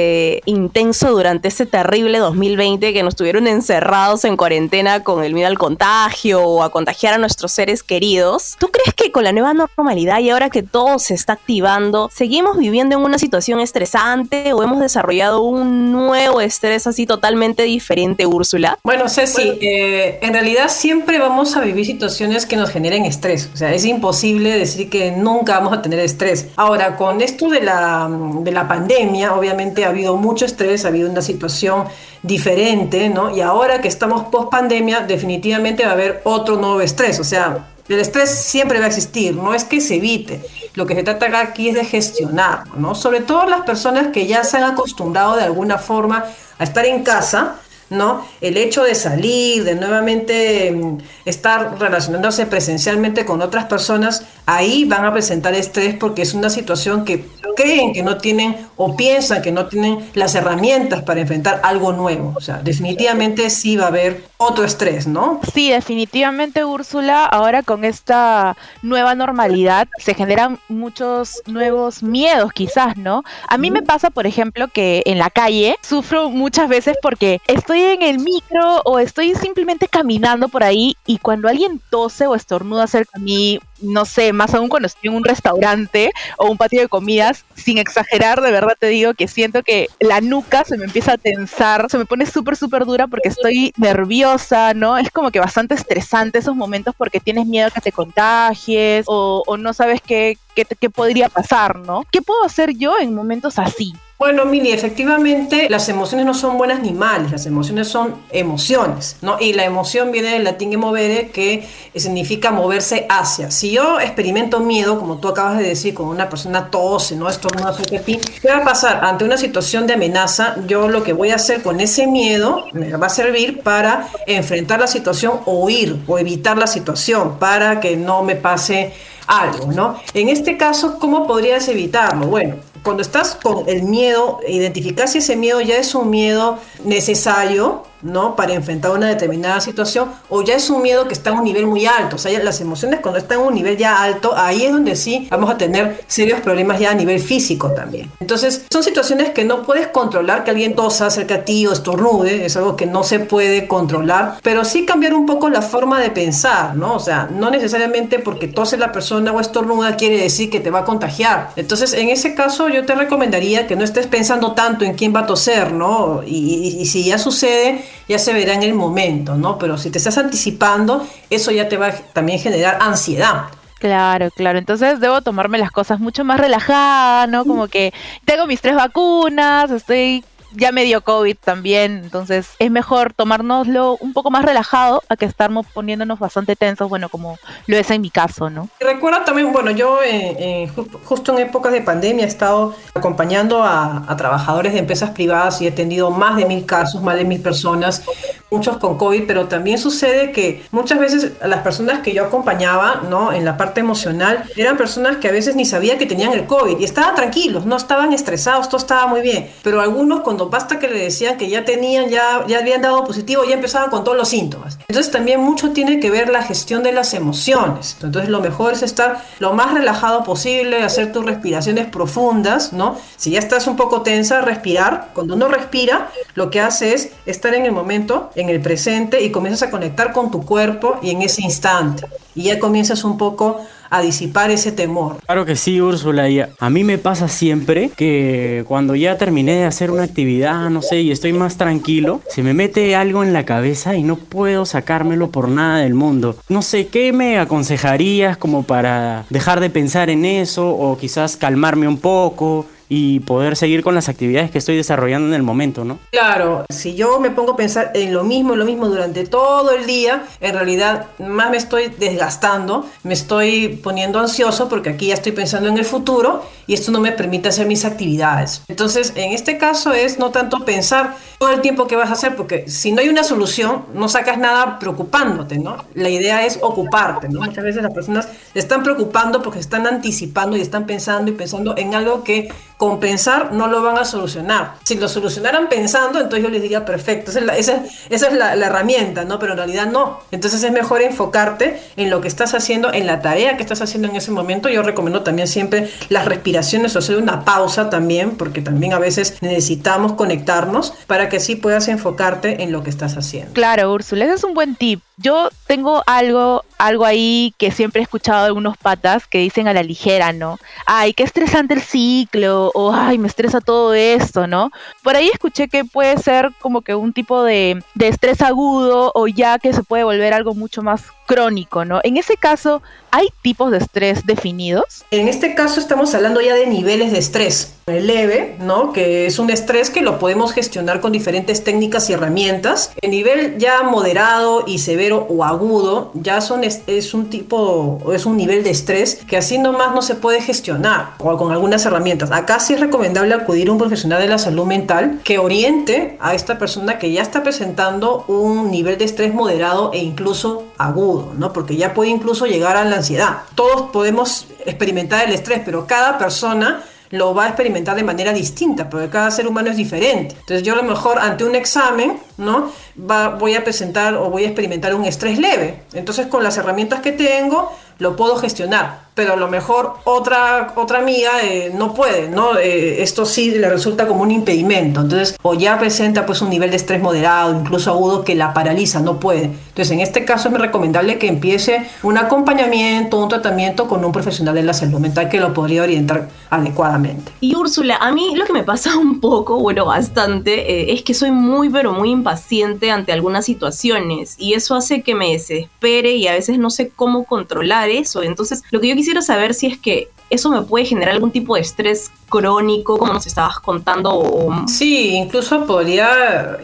intenso 0.45 1.12
durante 1.12 1.47
este 1.47 1.65
terrible 1.65 2.19
2020 2.19 2.94
que 2.94 3.03
nos 3.03 3.15
tuvieron 3.15 3.47
encerrados 3.47 4.25
en 4.25 4.38
cuarentena 4.38 5.03
con 5.03 5.24
el 5.24 5.33
miedo 5.33 5.47
al 5.47 5.57
contagio 5.57 6.42
o 6.42 6.63
a 6.63 6.71
contagiar 6.71 7.13
a 7.13 7.18
nuestros 7.18 7.51
seres 7.51 7.83
queridos, 7.83 8.56
¿tú 8.59 8.69
crees 8.69 8.94
que 8.94 9.12
con 9.12 9.24
la 9.24 9.31
nueva 9.31 9.53
normalidad 9.53 10.19
y 10.19 10.30
ahora 10.30 10.50
que 10.50 10.63
todo 10.63 11.00
se 11.00 11.13
está 11.13 11.33
activando, 11.33 12.09
seguimos 12.13 12.57
viviendo 12.57 12.95
en 12.97 13.03
una 13.03 13.18
situación 13.18 13.59
estresante 13.59 14.53
o 14.53 14.63
hemos 14.63 14.80
desarrollado 14.80 15.42
un 15.42 15.92
nuevo 15.92 16.41
estrés 16.41 16.88
así 16.88 17.06
totalmente 17.06 17.63
diferente, 17.63 18.25
Úrsula? 18.25 18.77
Bueno, 18.83 19.09
Ceci, 19.09 19.57
eh, 19.62 20.19
en 20.21 20.33
realidad 20.33 20.69
siempre 20.69 21.19
vamos 21.19 21.56
a 21.56 21.62
vivir 21.62 21.86
situaciones 21.86 22.45
que 22.45 22.56
nos 22.56 22.69
generen 22.69 23.06
estrés. 23.06 23.50
O 23.53 23.57
sea, 23.57 23.74
es 23.74 23.86
imposible 23.86 24.57
decir 24.57 24.89
que 24.89 25.12
nunca 25.12 25.60
vamos 25.60 25.77
a 25.77 25.81
tener 25.81 26.00
estrés. 26.00 26.48
Ahora, 26.55 26.96
con 26.98 27.22
esto 27.22 27.50
de 27.50 27.62
la, 27.62 28.10
de 28.41 28.51
la 28.51 28.67
pandemia, 28.67 29.34
obviamente 29.34 29.85
ha 29.86 29.89
habido 29.89 30.18
mucho 30.18 30.46
estrés, 30.46 30.86
ha 30.86 30.89
habido 30.89 31.10
una 31.10 31.22
situación 31.22 31.86
diferente, 32.22 33.10
¿no? 33.10 33.36
Y 33.36 33.42
ahora 33.42 33.82
que 33.82 33.88
estamos 33.88 34.25
post 34.25 34.50
pandemia, 34.50 35.01
definitivamente 35.01 35.84
va 35.84 35.92
a 35.92 35.94
haber 35.94 36.22
otro 36.24 36.58
nuevo 36.58 36.82
estrés. 36.82 37.20
O 37.20 37.24
sea, 37.24 37.68
el 37.88 38.00
estrés 38.00 38.30
siempre 38.30 38.80
va 38.80 38.86
a 38.86 38.88
existir, 38.88 39.36
no 39.36 39.54
es 39.54 39.63
que 39.63 39.80
se 39.80 39.96
evite. 39.96 40.42
Lo 40.74 40.86
que 40.86 40.96
se 40.96 41.04
trata 41.04 41.39
aquí 41.39 41.70
es 41.70 41.75
de 41.75 41.86
gestionar, 41.86 42.63
¿no? 42.77 42.96
Sobre 42.96 43.22
todo 43.22 43.46
las 43.46 43.62
personas 43.62 44.08
que 44.08 44.25
ya 44.25 44.44
se 44.44 44.58
han 44.58 44.63
acostumbrado 44.63 45.36
de 45.36 45.44
alguna 45.44 45.77
forma 45.77 46.25
a 46.58 46.63
estar 46.63 46.86
en 46.86 47.04
casa, 47.04 47.58
¿no? 47.89 48.25
El 48.42 48.58
hecho 48.58 48.84
de 48.84 48.96
salir, 48.96 49.63
de 49.63 49.75
nuevamente 49.75 50.72
mm, 50.72 50.98
estar 51.25 51.80
relacionándose 51.80 52.46
presencialmente 52.46 53.25
con 53.25 53.42
otras 53.42 53.65
personas, 53.65 54.25
ahí 54.46 54.86
van 54.86 55.06
a 55.06 55.13
presentar 55.13 55.54
estrés 55.54 55.96
porque 55.96 56.22
es 56.22 56.34
una 56.34 56.50
situación 56.50 57.06
que 57.06 57.25
creen 57.56 57.94
que 57.94 58.04
no 58.04 58.18
tienen 58.18 58.56
o 58.75 58.96
piensan 58.96 59.42
que 59.42 59.51
no 59.51 59.68
tienen 59.68 60.00
las 60.13 60.36
herramientas 60.36 61.04
para 61.04 61.22
enfrentar 61.22 61.62
algo 61.63 61.94
nuevo. 61.94 62.34
O 62.36 62.42
sea, 62.42 62.58
definitivamente 62.58 63.50
sí 63.50 63.77
va 63.77 63.86
a 63.86 63.88
haber 63.88 64.24
otro 64.38 64.65
estrés, 64.65 65.08
¿no? 65.08 65.39
Sí, 65.54 65.72
definitivamente 65.72 66.65
Úrsula, 66.65 67.25
ahora 67.25 67.63
con 67.63 67.86
esta 67.86 68.58
nueva 68.82 69.15
normalidad 69.15 69.88
se 69.98 70.13
generan 70.13 70.60
muchos 70.68 71.42
nuevos 71.46 72.04
miedos 72.04 72.51
quizás, 72.54 72.98
¿no? 72.98 73.24
A 73.48 73.58
mí 73.58 73.72
me 73.72 73.82
pasa, 73.82 74.10
por 74.10 74.27
ejemplo, 74.27 74.68
que 74.68 75.01
en 75.06 75.20
la 75.20 75.30
calle 75.30 75.77
sufro 75.82 76.30
muchas 76.30 76.68
veces 76.68 76.98
porque 77.01 77.39
estoy 77.48 77.75
en 77.84 78.01
el 78.01 78.20
micro 78.20 78.82
o 78.86 79.00
estoy 79.00 79.36
simplemente 79.36 79.88
caminando 79.88 80.48
por 80.50 80.63
ahí 80.63 80.96
y 81.05 81.17
cuando 81.17 81.48
alguien 81.48 81.82
tose 81.89 82.27
o 82.27 82.36
estornuda 82.36 82.88
cerca 82.88 83.12
a 83.15 83.20
mí, 83.20 83.60
no 83.82 84.05
sé, 84.05 84.34
más 84.34 84.53
aún 84.53 84.70
cuando 84.70 84.88
estoy 84.88 85.10
en 85.10 85.15
un 85.15 85.24
restaurante 85.24 86.12
o 86.38 86.50
un 86.50 86.58
patio 86.58 86.82
de 86.82 86.88
comidas, 86.88 87.46
sin 87.55 87.77
exagerar, 87.77 88.41
de 88.41 88.51
verdad 88.51 88.75
te 88.79 88.88
digo 88.88 89.13
que 89.13 89.27
siento 89.27 89.63
que 89.63 89.88
la 90.00 90.22
nuca 90.22 90.63
se 90.63 90.77
me 90.77 90.86
empieza 90.86 91.13
a 91.13 91.17
tensar, 91.17 91.89
se 91.89 91.98
me 91.98 92.05
pone 92.05 92.25
súper, 92.25 92.55
súper 92.55 92.86
dura 92.86 93.08
porque 93.08 93.29
estoy 93.29 93.74
nerviosa, 93.77 94.74
¿no? 94.74 94.98
Es 94.98 95.12
como 95.12 95.32
que 95.32 95.39
bastante 95.39 95.75
estresante 95.75 96.39
esos 96.39 96.55
momentos 96.55 96.96
porque 96.98 97.20
tienes 97.20 97.46
miedo 97.46 97.70
que 97.74 97.82
te 97.82 97.91
contagies 97.91 99.05
o, 99.08 99.44
o 99.46 99.58
no 99.58 99.74
sabes 99.74 100.01
qué, 100.01 100.38
qué, 100.55 100.65
qué 100.65 100.89
podría 100.89 101.29
pasar, 101.29 101.79
¿no? 101.79 102.03
¿Qué 102.12 102.22
puedo 102.22 102.44
hacer 102.44 102.75
yo 102.75 102.98
en 103.00 103.13
momentos 103.13 103.60
así? 103.60 103.94
Bueno, 104.17 104.45
Mili, 104.45 104.72
efectivamente 104.72 105.67
las 105.69 105.89
emociones 105.89 106.25
no 106.25 106.34
son 106.34 106.57
buenas 106.57 106.79
ni 106.79 106.93
malas, 106.93 107.34
las 107.34 107.45
emociones 107.48 107.89
son 107.89 108.15
emociones, 108.31 109.17
¿no? 109.22 109.38
Y 109.41 109.51
la 109.51 109.65
emoción 109.65 110.13
viene 110.13 110.29
del 110.29 110.45
latín 110.45 110.72
emovere, 110.72 111.31
que 111.31 111.67
significa 111.93 112.50
moverse 112.50 113.07
hacia. 113.10 113.51
Si 113.51 113.72
yo 113.72 114.00
experimento 114.00 114.62
miedo, 114.62 114.98
como 115.00 115.17
tú 115.17 115.27
acabas 115.27 115.57
de 115.57 115.65
decir, 115.65 115.93
con 115.93 116.07
una 116.07 116.29
persona 116.29 116.72
tose, 116.72 117.17
¿no? 117.17 117.27
Esto 117.27 117.50
no 117.60 117.67
hace 117.67 117.84
¿qué 117.84 118.48
va 118.48 118.60
a 118.60 118.63
pasar? 118.63 119.03
Ante 119.03 119.25
una 119.25 119.36
situación 119.36 119.86
de 119.86 119.95
amenaza, 119.95 120.55
yo 120.65 120.88
lo 120.88 121.03
que 121.03 121.12
voy 121.12 121.31
a 121.31 121.36
hacer 121.36 121.62
con 121.62 121.81
ese 121.81 122.07
miedo 122.07 122.67
me 122.72 122.95
va 122.95 123.07
a 123.07 123.10
servir 123.10 123.63
para 123.63 124.07
enfrentar 124.27 124.79
la 124.79 124.88
situación 124.88 125.41
o 125.45 125.65
huir 125.65 126.00
o 126.07 126.17
evitar 126.17 126.57
la 126.57 126.67
situación, 126.67 127.38
para 127.38 127.81
que 127.81 127.98
no 127.98 128.24
me 128.24 128.38
pase 128.38 128.93
algo, 129.27 129.74
¿no? 129.74 130.00
En 130.13 130.29
este 130.29 130.55
caso, 130.55 131.00
¿cómo 131.00 131.27
podrías 131.27 131.67
evitarlo? 131.67 132.27
Bueno, 132.27 132.55
cuando 132.86 133.01
estás 133.01 133.36
con 133.36 133.68
el 133.68 133.82
miedo, 133.82 134.39
identificar 134.48 135.08
si 135.08 135.18
ese 135.18 135.36
miedo 135.36 135.60
ya 135.60 135.77
es 135.77 135.96
un 135.96 136.12
miedo 136.12 136.60
necesario, 136.84 137.84
¿no? 138.05 138.35
Para 138.35 138.53
enfrentar 138.53 138.91
una 138.91 139.07
determinada 139.07 139.59
situación, 139.59 140.12
o 140.29 140.43
ya 140.43 140.55
es 140.55 140.69
un 140.69 140.81
miedo 140.81 141.07
que 141.07 141.13
está 141.13 141.31
en 141.31 141.39
un 141.39 141.43
nivel 141.43 141.65
muy 141.65 141.85
alto. 141.85 142.15
O 142.15 142.19
sea, 142.19 142.41
las 142.43 142.62
emociones 142.62 143.00
cuando 143.01 143.19
están 143.19 143.39
en 143.39 143.47
un 143.47 143.53
nivel 143.53 143.77
ya 143.77 144.01
alto, 144.01 144.33
ahí 144.38 144.63
es 144.63 144.71
donde 144.71 144.95
sí 144.95 145.27
vamos 145.31 145.50
a 145.50 145.57
tener 145.57 146.03
serios 146.07 146.39
problemas 146.41 146.79
ya 146.79 146.91
a 146.91 146.93
nivel 146.93 147.19
físico 147.19 147.71
también. 147.71 148.12
Entonces, 148.19 148.65
son 148.71 148.83
situaciones 148.83 149.31
que 149.31 149.43
no 149.43 149.63
puedes 149.63 149.88
controlar, 149.88 150.43
que 150.43 150.51
alguien 150.51 150.75
tosa 150.75 151.09
cerca 151.09 151.35
a 151.35 151.45
ti 151.45 151.65
o 151.65 151.74
estornude, 151.74 152.45
es 152.45 152.55
algo 152.55 152.75
que 152.75 152.85
no 152.85 153.03
se 153.03 153.19
puede 153.19 153.67
controlar, 153.67 154.38
pero 154.43 154.63
sí 154.65 154.85
cambiar 154.85 155.15
un 155.15 155.25
poco 155.25 155.50
la 155.50 155.63
forma 155.63 156.00
de 156.00 156.12
pensar, 156.12 156.75
¿no? 156.75 156.95
O 156.95 157.00
sea, 157.00 157.27
no 157.31 157.50
necesariamente 157.50 158.19
porque 158.19 158.47
tose 158.47 158.77
la 158.77 158.91
persona 158.91 159.31
o 159.31 159.39
estornuda 159.39 159.97
quiere 159.97 160.17
decir 160.17 160.51
que 160.51 160.59
te 160.59 160.69
va 160.69 160.79
a 160.79 160.85
contagiar. 160.85 161.50
Entonces, 161.55 161.93
en 161.93 162.09
ese 162.09 162.35
caso, 162.35 162.69
yo 162.69 162.85
te 162.85 162.93
recomendaría 162.93 163.65
que 163.65 163.75
no 163.75 163.83
estés 163.83 164.05
pensando 164.05 164.53
tanto 164.53 164.85
en 164.85 164.93
quién 164.93 165.15
va 165.15 165.21
a 165.21 165.25
toser, 165.25 165.71
¿no? 165.71 166.21
y, 166.24 166.77
y 166.79 166.85
si 166.85 167.05
ya 167.05 167.17
sucede, 167.17 167.83
ya 168.07 168.19
se 168.19 168.33
verá 168.33 168.53
en 168.53 168.63
el 168.63 168.73
momento, 168.73 169.35
¿no? 169.35 169.57
Pero 169.57 169.77
si 169.77 169.89
te 169.89 169.97
estás 169.97 170.17
anticipando, 170.17 171.05
eso 171.29 171.51
ya 171.51 171.69
te 171.69 171.77
va 171.77 171.87
a 171.87 171.91
también 171.93 172.39
generar 172.39 172.77
ansiedad. 172.81 173.45
Claro, 173.79 174.29
claro. 174.31 174.57
Entonces 174.57 174.99
debo 174.99 175.21
tomarme 175.21 175.57
las 175.57 175.71
cosas 175.71 175.99
mucho 175.99 176.23
más 176.23 176.39
relajadas, 176.39 177.29
¿no? 177.29 177.45
Como 177.45 177.67
que 177.67 177.93
tengo 178.23 178.47
mis 178.47 178.61
tres 178.61 178.75
vacunas, 178.75 179.69
estoy 179.69 180.23
ya 180.55 180.71
me 180.71 180.83
dio 180.83 181.01
COVID 181.01 181.38
también, 181.43 182.01
entonces 182.03 182.50
es 182.59 182.71
mejor 182.71 183.13
tomárnoslo 183.13 183.97
un 184.00 184.13
poco 184.13 184.31
más 184.31 184.45
relajado 184.45 185.03
a 185.09 185.15
que 185.15 185.25
estarnos 185.25 185.65
poniéndonos 185.67 186.19
bastante 186.19 186.55
tensos, 186.55 186.89
bueno, 186.89 187.09
como 187.09 187.38
lo 187.67 187.77
es 187.77 187.89
en 187.91 188.01
mi 188.01 188.09
caso, 188.09 188.50
¿no? 188.50 188.69
recuerda 188.79 189.25
también, 189.25 189.51
bueno, 189.51 189.71
yo 189.71 190.01
eh, 190.03 190.35
eh, 190.39 190.71
justo 191.03 191.33
en 191.33 191.47
épocas 191.47 191.71
de 191.71 191.81
pandemia 191.81 192.25
he 192.25 192.27
estado 192.27 192.75
acompañando 192.93 193.63
a, 193.63 194.05
a, 194.07 194.15
trabajadores 194.15 194.74
de 194.74 194.79
empresas 194.79 195.12
privadas 195.12 195.62
y 195.62 195.65
he 195.65 195.69
atendido 195.69 196.12
más 196.12 196.35
de 196.38 196.45
mil 196.45 196.65
casos, 196.65 197.01
más 197.01 197.15
de 197.15 197.25
mil 197.25 197.41
personas, 197.41 198.03
muchos 198.51 198.77
con 198.77 198.97
COVID, 198.97 199.23
pero 199.27 199.47
también 199.47 199.77
sucede 199.77 200.31
que 200.31 200.63
muchas 200.71 200.99
veces 200.99 201.33
las 201.43 201.61
personas 201.61 201.99
que 201.99 202.13
yo 202.13 202.25
acompañaba, 202.25 203.03
¿no? 203.09 203.33
En 203.33 203.43
la 203.43 203.57
parte 203.57 203.79
emocional, 203.79 204.43
eran 204.55 204.77
personas 204.77 205.17
que 205.17 205.27
a 205.27 205.31
veces 205.31 205.55
ni 205.55 205.65
sabía 205.65 205.97
que 205.97 206.05
tenían 206.05 206.33
el 206.33 206.45
COVID 206.45 206.79
y 206.79 206.83
estaban 206.83 207.15
tranquilos, 207.15 207.65
no 207.65 207.75
estaban 207.75 208.13
estresados, 208.13 208.69
todo 208.69 208.77
estaba 208.77 209.07
muy 209.07 209.21
bien, 209.21 209.49
pero 209.63 209.81
algunos 209.81 210.21
cuando 210.21 210.49
basta 210.49 210.79
que 210.79 210.87
le 210.87 210.99
decían 210.99 211.37
que 211.37 211.49
ya 211.49 211.65
tenían, 211.65 212.09
ya, 212.09 212.45
ya 212.47 212.59
habían 212.59 212.81
dado 212.81 213.03
positivo, 213.03 213.43
ya 213.43 213.55
empezaban 213.55 213.89
con 213.89 214.03
todos 214.03 214.17
los 214.17 214.29
síntomas. 214.29 214.77
Entonces 214.87 215.11
también 215.11 215.41
mucho 215.41 215.71
tiene 215.71 215.99
que 215.99 216.11
ver 216.11 216.29
la 216.29 216.43
gestión 216.43 216.83
de 216.83 216.91
las 216.91 217.13
emociones. 217.13 217.97
Entonces 218.01 218.29
lo 218.29 218.39
mejor 218.41 218.73
es 218.73 218.83
estar 218.83 219.23
lo 219.39 219.53
más 219.53 219.73
relajado 219.73 220.23
posible, 220.23 220.83
hacer 220.83 221.11
tus 221.11 221.25
respiraciones 221.25 221.87
profundas, 221.87 222.73
¿no? 222.73 222.97
Si 223.17 223.31
ya 223.31 223.39
estás 223.39 223.67
un 223.67 223.75
poco 223.75 224.01
tensa, 224.01 224.41
respirar. 224.41 225.09
Cuando 225.13 225.35
uno 225.35 225.47
respira, 225.47 226.09
lo 226.35 226.49
que 226.49 226.61
hace 226.61 226.93
es 226.93 227.11
estar 227.25 227.53
en 227.53 227.65
el 227.65 227.71
momento, 227.71 228.31
en 228.36 228.50
el 228.50 228.62
presente 228.62 229.22
y 229.24 229.32
comienzas 229.32 229.68
a 229.68 229.72
conectar 229.72 230.13
con 230.13 230.32
tu 230.32 230.46
cuerpo 230.46 231.00
y 231.01 231.12
en 231.12 231.22
ese 231.22 231.42
instante. 231.42 232.06
Y 232.36 232.44
ya 232.44 232.60
comienzas 232.60 233.04
un 233.04 233.18
poco 233.18 233.62
a 233.89 234.01
disipar 234.01 234.51
ese 234.51 234.72
temor. 234.72 235.18
Claro 235.25 235.46
que 235.46 235.56
sí, 235.56 235.80
Úrsula. 235.80 236.30
Y 236.30 236.42
a 236.42 236.70
mí 236.70 236.84
me 236.84 236.98
pasa 236.98 237.27
siempre 237.27 237.92
que 237.96 238.65
cuando 238.68 238.96
ya 238.96 239.18
terminé 239.18 239.54
de 239.54 239.63
hacer 239.65 239.89
una 239.92 240.04
actividad, 240.04 240.70
no 240.70 240.82
sé, 240.82 241.01
y 241.01 241.12
estoy 241.12 241.32
más 241.34 241.58
tranquilo, 241.58 242.22
se 242.27 242.44
me 242.44 242.54
mete 242.54 242.96
algo 242.96 243.24
en 243.24 243.32
la 243.32 243.46
cabeza 243.46 243.96
y 243.96 244.04
no 244.04 244.18
puedo 244.18 244.65
sacármelo 244.65 245.30
por 245.32 245.48
nada 245.48 245.80
del 245.80 245.94
mundo. 245.94 246.36
No 246.50 246.62
sé, 246.62 246.88
¿qué 246.88 247.13
me 247.13 247.39
aconsejarías 247.39 248.38
como 248.38 248.63
para 248.63 249.25
dejar 249.30 249.60
de 249.60 249.70
pensar 249.70 250.10
en 250.10 250.25
eso 250.25 250.70
o 250.70 250.98
quizás 250.98 251.38
calmarme 251.38 251.88
un 251.88 251.98
poco? 251.98 252.65
Y 252.89 253.20
poder 253.22 253.56
seguir 253.56 253.84
con 253.84 253.96
las 253.96 254.10
actividades 254.10 254.51
que 254.51 254.58
estoy 254.58 254.75
desarrollando 254.75 255.27
en 255.27 255.34
el 255.34 255.44
momento, 255.44 255.84
¿no? 255.86 256.00
Claro, 256.12 256.65
si 256.70 256.96
yo 256.96 257.20
me 257.20 257.32
pongo 257.32 257.54
a 257.54 257.56
pensar 257.56 257.92
en 257.96 258.13
lo 258.13 258.24
mismo, 258.24 258.56
lo 258.56 258.65
mismo 258.65 258.88
durante 258.88 259.25
todo 259.25 259.72
el 259.72 259.86
día, 259.86 260.25
en 260.42 260.54
realidad 260.54 261.08
más 261.20 261.50
me 261.50 261.58
estoy 261.58 261.88
desgastando, 261.88 262.86
me 263.04 263.13
estoy 263.13 263.80
poniendo 263.84 264.20
ansioso 264.20 264.70
porque 264.70 264.89
aquí 264.89 265.08
ya 265.08 265.15
estoy 265.15 265.32
pensando 265.32 265.70
en 265.70 265.77
el 265.77 265.86
futuro 265.86 266.44
y 266.68 266.74
esto 266.74 266.92
no 266.92 267.00
me 267.00 267.12
permite 267.12 267.50
hacer 267.50 267.68
mis 267.68 267.86
actividades. 267.86 268.62
Entonces, 268.68 269.13
en 269.15 269.32
este 269.32 269.58
caso 269.58 269.94
es 269.94 270.20
no 270.20 270.32
tanto 270.32 270.65
pensar 270.65 271.15
todo 271.39 271.51
el 271.51 271.62
tiempo 271.62 271.88
que 271.88 271.96
vas 271.96 272.10
a 272.10 272.13
hacer, 272.13 272.36
porque 272.36 272.70
si 272.70 272.92
no 272.92 273.01
hay 273.01 273.10
una 273.10 273.24
solución, 273.24 273.86
no 273.94 274.08
sacas 274.08 274.38
nada 274.38 274.80
preocupándote, 274.80 275.60
¿no? 275.60 275.84
La 275.94 276.10
idea 276.10 276.46
es 276.46 276.60
ocuparte, 276.62 277.30
¿no? 277.30 277.42
Muchas 277.42 277.63
veces 277.63 277.84
las 277.84 277.94
personas 277.94 278.27
están 278.54 278.84
preocupando 278.84 279.42
porque 279.42 279.60
están 279.60 279.86
anticipando 279.88 280.58
y 280.58 280.62
están 280.62 280.86
pensando 280.86 281.32
y 281.32 281.34
pensando 281.34 281.75
en 281.77 281.96
algo 281.96 282.24
que 282.24 282.50
compensar 282.77 283.53
no 283.53 283.67
lo 283.67 283.82
van 283.82 283.98
a 283.98 284.05
solucionar. 284.05 284.75
Si 284.84 284.96
lo 284.96 285.08
solucionaran 285.08 285.70
pensando, 285.70 286.20
entonces 286.20 286.44
yo 286.44 286.50
les 286.50 286.62
diría 286.62 286.86
perfecto, 286.86 287.32
esa 287.32 287.39
es, 287.39 287.46
la, 287.46 287.58
esa, 287.58 287.84
es 288.10 288.34
la, 288.34 288.53
herramienta, 288.53 289.24
¿no? 289.24 289.39
Pero 289.39 289.53
en 289.53 289.58
realidad 289.58 289.88
no. 289.88 290.20
Entonces 290.32 290.63
es 290.63 290.72
mejor 290.72 291.01
enfocarte 291.01 291.82
en 291.96 292.10
lo 292.10 292.22
que 292.22 292.27
estás 292.27 292.53
haciendo, 292.53 292.91
en 292.91 293.08
la 293.08 293.22
tarea 293.22 293.58
que 293.58 293.63
estás 293.63 293.82
haciendo 293.82 294.08
en 294.08 294.15
ese 294.15 294.32
momento. 294.32 294.70
Yo 294.70 294.84
recomiendo 294.84 295.24
también 295.24 295.48
siempre 295.48 295.89
las 296.10 296.25
respiraciones 296.25 296.96
o 296.96 297.00
hacer 297.00 297.17
una 297.17 297.46
pausa 297.46 297.89
también, 297.89 298.32
porque 298.32 298.62
también 298.62 298.94
a 298.94 299.00
veces 299.00 299.38
necesitamos 299.41 300.13
conectarnos 300.13 300.94
para 301.08 301.29
que 301.29 301.38
así 301.38 301.55
puedas 301.55 301.88
enfocarte 301.88 302.63
en 302.63 302.72
lo 302.72 302.84
que 302.84 302.89
estás 302.89 303.17
haciendo. 303.17 303.53
Claro, 303.53 303.94
Úrsula, 303.94 304.25
ese 304.25 304.36
es 304.36 304.44
un 304.44 304.53
buen 304.53 304.75
tip. 304.75 305.01
Yo 305.17 305.50
tengo 305.65 306.03
algo, 306.08 306.65
algo 306.77 307.05
ahí 307.05 307.53
que 307.58 307.72
siempre 307.72 308.01
he 308.01 308.03
escuchado 308.03 308.41
de 308.41 308.48
algunos 308.48 308.77
patas 308.77 309.27
que 309.27 309.39
dicen 309.39 309.67
a 309.67 309.74
la 309.74 309.84
ligera, 309.84 310.34
¿no? 310.34 310.58
Ay, 310.86 311.13
qué 311.13 311.24
estresante 311.24 311.74
el 311.74 311.82
ciclo, 311.82 312.72
o 312.74 312.94
ay, 312.94 313.17
me 313.17 313.27
estresa 313.27 313.62
todo 313.62 313.94
esto, 313.94 314.48
¿no? 314.48 314.72
Por 315.03 315.15
ahí 315.15 315.29
escuché 315.32 315.67
que 315.67 315.86
puede 315.86 316.17
ser 316.17 316.51
como 316.60 316.82
que 316.82 316.96
un 316.96 317.13
tipo 317.13 317.44
de, 317.44 317.82
de 317.94 318.08
estrés 318.08 318.41
agudo 318.41 319.12
o 319.13 319.27
ya 319.27 319.60
que 319.60 319.74
se 319.74 319.84
puede 319.84 320.03
volver 320.03 320.34
algo 320.34 320.53
mucho 320.53 320.82
más 320.82 321.03
crónico, 321.25 321.86
¿no? 321.86 322.00
En 322.03 322.17
ese 322.17 322.38
caso, 322.38 322.82
¿hay 323.12 323.27
tipos 323.41 323.72
de 323.72 323.77
estrés 323.77 324.25
definidos? 324.25 325.05
En 325.12 325.27
este 325.27 325.55
caso 325.55 325.79
estamos 325.79 326.13
hablando 326.15 326.41
ya 326.41 326.55
de 326.55 326.67
niveles 326.67 327.12
de 327.12 327.20
estrés. 327.20 327.72
El 327.88 328.08
leve, 328.08 328.55
¿no? 328.60 328.94
Que 328.94 329.27
es 329.27 329.38
un 329.38 329.51
estrés 329.51 329.91
que 329.91 330.01
lo 330.01 330.17
podemos 330.17 330.53
gestionar 330.53 331.01
con 331.01 331.12
diferentes 331.12 331.63
técnicas 331.63 332.10
y 332.10 332.13
herramientas. 332.13 332.91
El 333.00 333.12
nivel 333.12 333.60
ya 333.60 333.84
moderado 333.84 334.63
y 334.65 334.79
severo 334.79 335.27
o 335.29 335.44
agudo 335.44 336.10
ya 336.15 336.41
son 336.41 336.63
es, 336.63 337.13
un 337.13 337.29
tipo 337.29 338.00
o 338.03 338.12
es 338.12 338.25
un 338.25 338.38
nivel 338.38 338.63
de 338.63 338.72
estrés 338.72 339.24
que 339.27 339.38
así 339.38 339.60
nomás 339.60 339.94
no 339.94 340.01
se 340.01 340.15
puede 340.15 340.41
gestionar 340.41 341.12
o 341.20 341.38
con 341.38 341.51
algunas 341.51 341.86
herramientas. 341.86 342.32
Acá 342.32 342.60
sí 342.60 342.74
es 342.74 342.79
recomendable 342.79 343.36
acudir 343.36 343.70
a 343.70 343.74
un 343.74 343.77
profesional 343.77 344.20
de 344.20 344.29
la 344.29 344.39
salud 344.39 344.65
mental 344.65 345.20
que 345.24 345.38
oriente 345.38 346.17
a 346.20 346.34
esta 346.34 346.58
persona 346.58 346.98
que 346.98 347.12
ya 347.12 347.22
está 347.22 347.44
presentando 347.44 348.25
un 348.27 348.72
nivel 348.72 348.98
de 348.98 349.05
estrés 349.05 349.32
moderado 349.32 349.91
e 349.94 350.00
incluso 350.00 350.63
agudo, 350.77 351.34
¿no? 351.38 351.53
Porque 351.53 351.75
ya 351.75 351.94
puede 351.94 352.10
incluso 352.10 352.46
llegar 352.46 352.77
a 352.77 352.86
la 352.86 352.98
ansiedad. 352.98 353.44
Todos 353.55 353.91
podemos 353.91 354.48
experimentar 354.65 355.27
el 355.27 355.34
estrés, 355.34 355.62
pero 355.63 355.88
cada 355.88 356.17
persona 356.17 356.84
lo 357.12 357.34
va 357.34 357.46
a 357.46 357.48
experimentar 357.48 357.96
de 357.96 358.03
manera 358.03 358.34
distinta, 358.34 358.89
porque 358.89 359.10
cada 359.10 359.32
ser 359.32 359.48
humano 359.48 359.70
es 359.70 359.77
diferente. 359.77 360.36
Entonces 360.39 360.63
yo 360.63 360.74
a 360.74 360.77
lo 360.77 360.84
mejor 360.84 361.20
ante 361.20 361.44
un 361.44 361.55
examen, 361.55 362.20
¿no? 362.38 362.72
Va, 363.00 363.29
voy 363.29 363.55
a 363.55 363.63
presentar 363.63 364.15
o 364.15 364.29
voy 364.29 364.44
a 364.44 364.48
experimentar 364.48 364.94
un 364.96 365.05
estrés 365.05 365.38
leve. 365.38 365.84
Entonces 365.94 366.27
con 366.27 366.44
las 366.44 366.58
herramientas 366.58 367.01
que 367.01 367.12
tengo, 367.12 367.72
lo 368.00 368.15
puedo 368.15 368.36
gestionar 368.38 369.04
pero 369.15 369.34
a 369.34 369.36
lo 369.38 369.48
mejor 369.48 369.93
otra, 370.03 370.74
otra 370.75 371.00
amiga 371.00 371.31
eh, 371.41 371.72
no 371.74 371.93
puede, 371.93 372.29
¿no? 372.29 372.57
Eh, 372.57 373.01
esto 373.01 373.25
sí 373.25 373.51
le 373.51 373.69
resulta 373.69 374.07
como 374.07 374.22
un 374.22 374.31
impedimento. 374.31 375.01
Entonces, 375.01 375.38
o 375.41 375.53
ya 375.53 375.79
presenta 375.79 376.25
pues 376.25 376.41
un 376.41 376.50
nivel 376.50 376.69
de 376.69 376.75
estrés 376.75 377.01
moderado, 377.01 377.57
incluso 377.57 377.91
agudo, 377.91 378.24
que 378.24 378.36
la 378.36 378.53
paraliza, 378.53 379.00
no 379.00 379.19
puede. 379.19 379.45
Entonces, 379.45 379.91
en 379.91 380.01
este 380.01 380.25
caso 380.25 380.50
es 380.50 380.55
recomendable 380.55 381.17
que 381.17 381.27
empiece 381.27 381.89
un 382.03 382.17
acompañamiento, 382.17 383.17
un 383.17 383.29
tratamiento 383.29 383.88
con 383.88 384.03
un 384.03 384.12
profesional 384.12 384.53
de 384.53 384.63
la 384.63 384.74
salud 384.74 385.00
mental 385.00 385.29
que 385.29 385.39
lo 385.39 385.53
podría 385.53 385.84
orientar 385.84 386.29
adecuadamente. 386.50 387.31
Y 387.39 387.55
Úrsula, 387.55 387.95
a 387.95 388.12
mí 388.12 388.36
lo 388.36 388.45
que 388.45 388.53
me 388.53 388.63
pasa 388.63 388.98
un 388.98 389.22
poco, 389.22 389.60
bueno, 389.60 389.86
bastante, 389.86 390.72
eh, 390.72 390.93
es 390.93 391.03
que 391.03 391.13
soy 391.13 391.31
muy, 391.31 391.69
pero 391.69 391.93
muy 391.93 392.12
impaciente 392.12 392.91
ante 392.91 393.13
algunas 393.13 393.45
situaciones 393.45 394.36
y 394.38 394.53
eso 394.53 394.75
hace 394.75 395.01
que 395.03 395.15
me 395.15 395.31
desespere 395.31 396.15
y 396.15 396.27
a 396.27 396.34
veces 396.34 396.60
no 396.60 396.69
sé 396.69 396.89
cómo 396.89 397.24
controlar 397.24 397.89
eso. 397.89 398.22
Entonces, 398.22 398.63
lo 398.72 398.81
que 398.81 398.89
yo 398.89 398.95
quisiera 398.95 399.04
saber 399.21 399.53
si 399.53 399.67
es 399.67 399.77
que 399.77 400.09
eso 400.29 400.50
me 400.50 400.62
puede 400.63 400.85
generar 400.85 401.13
algún 401.13 401.31
tipo 401.31 401.55
de 401.55 401.62
estrés 401.62 402.12
crónico, 402.29 402.97
como 402.97 403.13
nos 403.13 403.27
estabas 403.27 403.59
contando. 403.59 404.65
Sí, 404.67 405.09
incluso 405.15 405.65
podría 405.65 406.57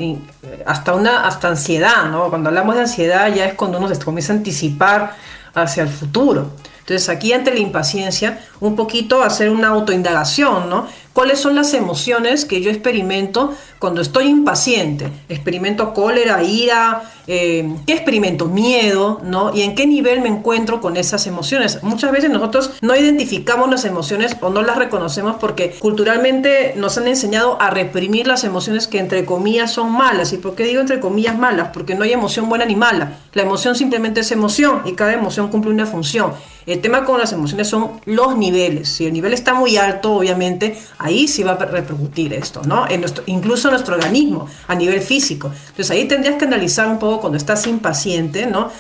hasta 0.66 0.94
una 0.94 1.28
hasta 1.28 1.50
ansiedad, 1.50 2.10
¿no? 2.10 2.30
Cuando 2.30 2.50
hablamos 2.50 2.76
de 2.76 2.82
ansiedad 2.82 3.34
ya 3.34 3.46
es 3.46 3.54
cuando 3.54 3.78
uno 3.78 3.88
se 3.88 4.00
comienza 4.04 4.34
a 4.34 4.38
anticipar 4.38 5.16
hacia 5.54 5.84
el 5.84 5.90
futuro. 5.90 6.50
Entonces 6.80 7.10
aquí 7.10 7.32
ante 7.32 7.54
la 7.54 7.60
impaciencia, 7.60 8.42
un 8.60 8.76
poquito 8.76 9.22
hacer 9.24 9.50
una 9.50 9.70
autoindagación, 9.70 10.70
¿no? 10.70 10.88
¿Cuáles 11.14 11.40
son 11.40 11.56
las 11.56 11.74
emociones 11.74 12.46
que 12.46 12.62
yo 12.62 12.72
experimento 12.72 13.54
cuando 13.80 14.00
estoy 14.02 14.28
impaciente? 14.28 15.10
¿Experimento 15.28 15.94
cólera, 15.94 16.42
ira? 16.42 17.04
Eh, 17.28 17.70
¿Qué 17.86 17.94
experimento? 17.94 18.46
Miedo, 18.46 19.20
¿no? 19.22 19.54
¿Y 19.54 19.64
en 19.64 19.76
qué 19.76 19.86
nivel 19.86 20.22
me 20.22 20.30
encuentro 20.30 20.80
con 20.80 20.96
esas 20.96 21.28
emociones? 21.28 21.84
Muchas 21.84 22.14
veces 22.14 22.30
nosotros 22.30 22.72
no 22.82 22.96
identificamos 22.96 23.70
las 23.70 23.84
emociones 23.84 24.38
o 24.40 24.50
no 24.52 24.62
las 24.62 24.78
reconocemos 24.78 25.36
porque 25.36 25.72
culturalmente 25.80 26.76
nos 26.78 26.98
han 26.98 27.10
enseñado 27.10 27.62
a 27.62 27.70
reprimir 27.70 28.26
las 28.26 28.46
emociones 28.46 28.88
que 28.88 29.00
entre 29.00 29.26
comillas 29.26 29.72
son 29.72 29.92
malas. 29.92 30.32
¿Y 30.32 30.38
por 30.38 30.56
qué 30.56 30.64
digo 30.64 30.80
entre 30.80 31.02
comillas 31.02 31.38
malas? 31.38 31.72
Porque 31.74 31.94
no 31.94 32.06
hay 32.06 32.14
emoción 32.14 32.48
buena 32.48 32.64
ni 32.64 32.78
mala. 32.78 33.18
La 33.34 33.42
emoción 33.42 33.76
simplemente 33.76 34.22
es 34.22 34.32
emoción 34.32 34.84
y 34.86 34.94
cada 34.94 35.12
emoción 35.12 35.50
cumple 35.50 35.72
una 35.72 35.86
función. 35.86 36.32
El 36.66 36.80
tema 36.80 37.06
con 37.06 37.20
las 37.20 37.34
emociones 37.34 37.68
son 37.68 38.00
los 38.06 38.38
niveles. 38.38 38.90
Si 38.90 39.06
el 39.08 39.14
nivel 39.14 39.34
está 39.34 39.54
muy 39.54 39.78
alto, 39.78 40.14
obviamente, 40.14 40.78
ahí 41.02 41.28
sí 41.28 41.44
va 41.44 41.54
a 41.54 41.66
repercutir 41.66 42.34
esto, 42.34 42.62
¿no? 42.64 42.88
En 42.88 43.02
nuestro, 43.02 43.24
incluso 43.28 43.68
en 43.68 43.74
nuestro 43.74 43.96
organismo, 43.96 44.48
a 44.68 44.76
nivel 44.76 45.02
físico. 45.02 45.52
Entonces 45.70 45.92
ahí 45.92 46.08
tendrías 46.08 46.38
que 46.38 46.46
analizar 46.46 46.88
un 46.88 47.00
poco 47.00 47.22
cuando 47.22 47.38
estás 47.38 47.66
impaciente, 47.68 48.46
¿no? 48.46 48.72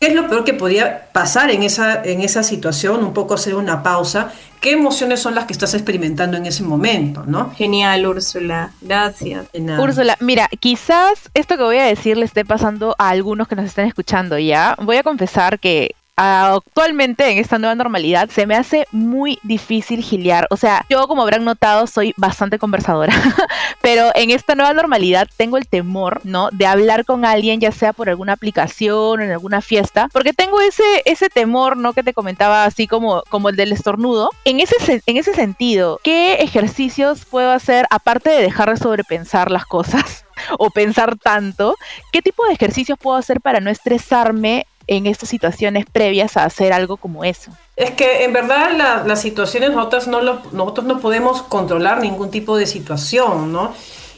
¿Qué 0.00 0.08
es 0.08 0.14
lo 0.14 0.28
peor 0.28 0.44
que 0.44 0.52
podría 0.54 1.08
pasar 1.12 1.50
en 1.50 1.62
esa, 1.62 2.02
en 2.04 2.20
esa 2.20 2.42
situación? 2.42 3.02
Un 3.02 3.14
poco 3.14 3.34
hacer 3.34 3.54
una 3.54 3.82
pausa. 3.82 4.32
¿Qué 4.60 4.72
emociones 4.72 5.20
son 5.20 5.34
las 5.34 5.46
que 5.46 5.52
estás 5.52 5.74
experimentando 5.74 6.36
en 6.36 6.46
ese 6.46 6.62
momento, 6.62 7.24
no? 7.26 7.52
Genial, 7.54 8.06
Úrsula. 8.06 8.70
Gracias. 8.80 9.46
Úrsula, 9.78 10.16
mira, 10.20 10.48
quizás 10.60 11.30
esto 11.34 11.56
que 11.56 11.62
voy 11.62 11.78
a 11.78 11.84
decir 11.84 12.16
le 12.16 12.24
esté 12.24 12.44
pasando 12.44 12.94
a 12.98 13.10
algunos 13.10 13.48
que 13.48 13.56
nos 13.56 13.66
están 13.66 13.86
escuchando, 13.86 14.38
¿ya? 14.38 14.76
Voy 14.82 14.96
a 14.96 15.02
confesar 15.02 15.58
que 15.58 15.94
actualmente 16.16 17.28
en 17.30 17.38
esta 17.38 17.58
nueva 17.58 17.74
normalidad 17.74 18.28
se 18.30 18.46
me 18.46 18.54
hace 18.54 18.86
muy 18.92 19.38
difícil 19.42 20.02
giliar. 20.02 20.46
O 20.50 20.56
sea, 20.56 20.84
yo 20.88 21.06
como 21.08 21.22
habrán 21.22 21.44
notado 21.44 21.86
soy 21.86 22.14
bastante 22.16 22.58
conversadora, 22.58 23.12
pero 23.82 24.10
en 24.14 24.30
esta 24.30 24.54
nueva 24.54 24.72
normalidad 24.72 25.28
tengo 25.36 25.56
el 25.56 25.66
temor, 25.66 26.20
¿no? 26.24 26.50
De 26.52 26.66
hablar 26.66 27.04
con 27.04 27.24
alguien, 27.24 27.60
ya 27.60 27.72
sea 27.72 27.92
por 27.92 28.08
alguna 28.08 28.34
aplicación 28.34 29.20
o 29.20 29.22
en 29.22 29.30
alguna 29.30 29.60
fiesta, 29.60 30.08
porque 30.12 30.32
tengo 30.32 30.60
ese, 30.60 31.02
ese 31.04 31.28
temor, 31.28 31.76
¿no? 31.76 31.92
Que 31.92 32.02
te 32.02 32.14
comentaba 32.14 32.64
así 32.64 32.86
como, 32.86 33.22
como 33.28 33.48
el 33.48 33.56
del 33.56 33.72
estornudo. 33.72 34.30
En 34.44 34.60
ese, 34.60 35.02
en 35.06 35.16
ese 35.16 35.34
sentido, 35.34 36.00
¿qué 36.02 36.34
ejercicios 36.34 37.24
puedo 37.24 37.50
hacer 37.50 37.86
aparte 37.90 38.30
de 38.30 38.42
dejar 38.42 38.70
de 38.70 38.76
sobrepensar 38.76 39.50
las 39.50 39.64
cosas? 39.66 40.24
o 40.58 40.70
pensar 40.70 41.16
tanto, 41.16 41.76
¿qué 42.12 42.22
tipo 42.22 42.44
de 42.46 42.52
ejercicios 42.52 42.98
puedo 42.98 43.16
hacer 43.16 43.40
para 43.40 43.60
no 43.60 43.70
estresarme 43.70 44.66
en 44.86 45.06
estas 45.06 45.28
situaciones 45.28 45.86
previas 45.90 46.36
a 46.36 46.44
hacer 46.44 46.72
algo 46.72 46.96
como 46.96 47.24
eso. 47.24 47.50
Es 47.76 47.90
que 47.92 48.24
en 48.24 48.32
verdad 48.32 49.04
las 49.06 49.20
situaciones 49.20 49.72
nosotros 49.72 50.06
no, 50.06 50.20
nosotros 50.52 50.86
no 50.86 51.00
podemos 51.00 51.42
controlar 51.42 52.00
ningún 52.00 52.30
tipo 52.30 52.56
de 52.56 52.66
situación, 52.66 53.52
¿no? 53.52 53.72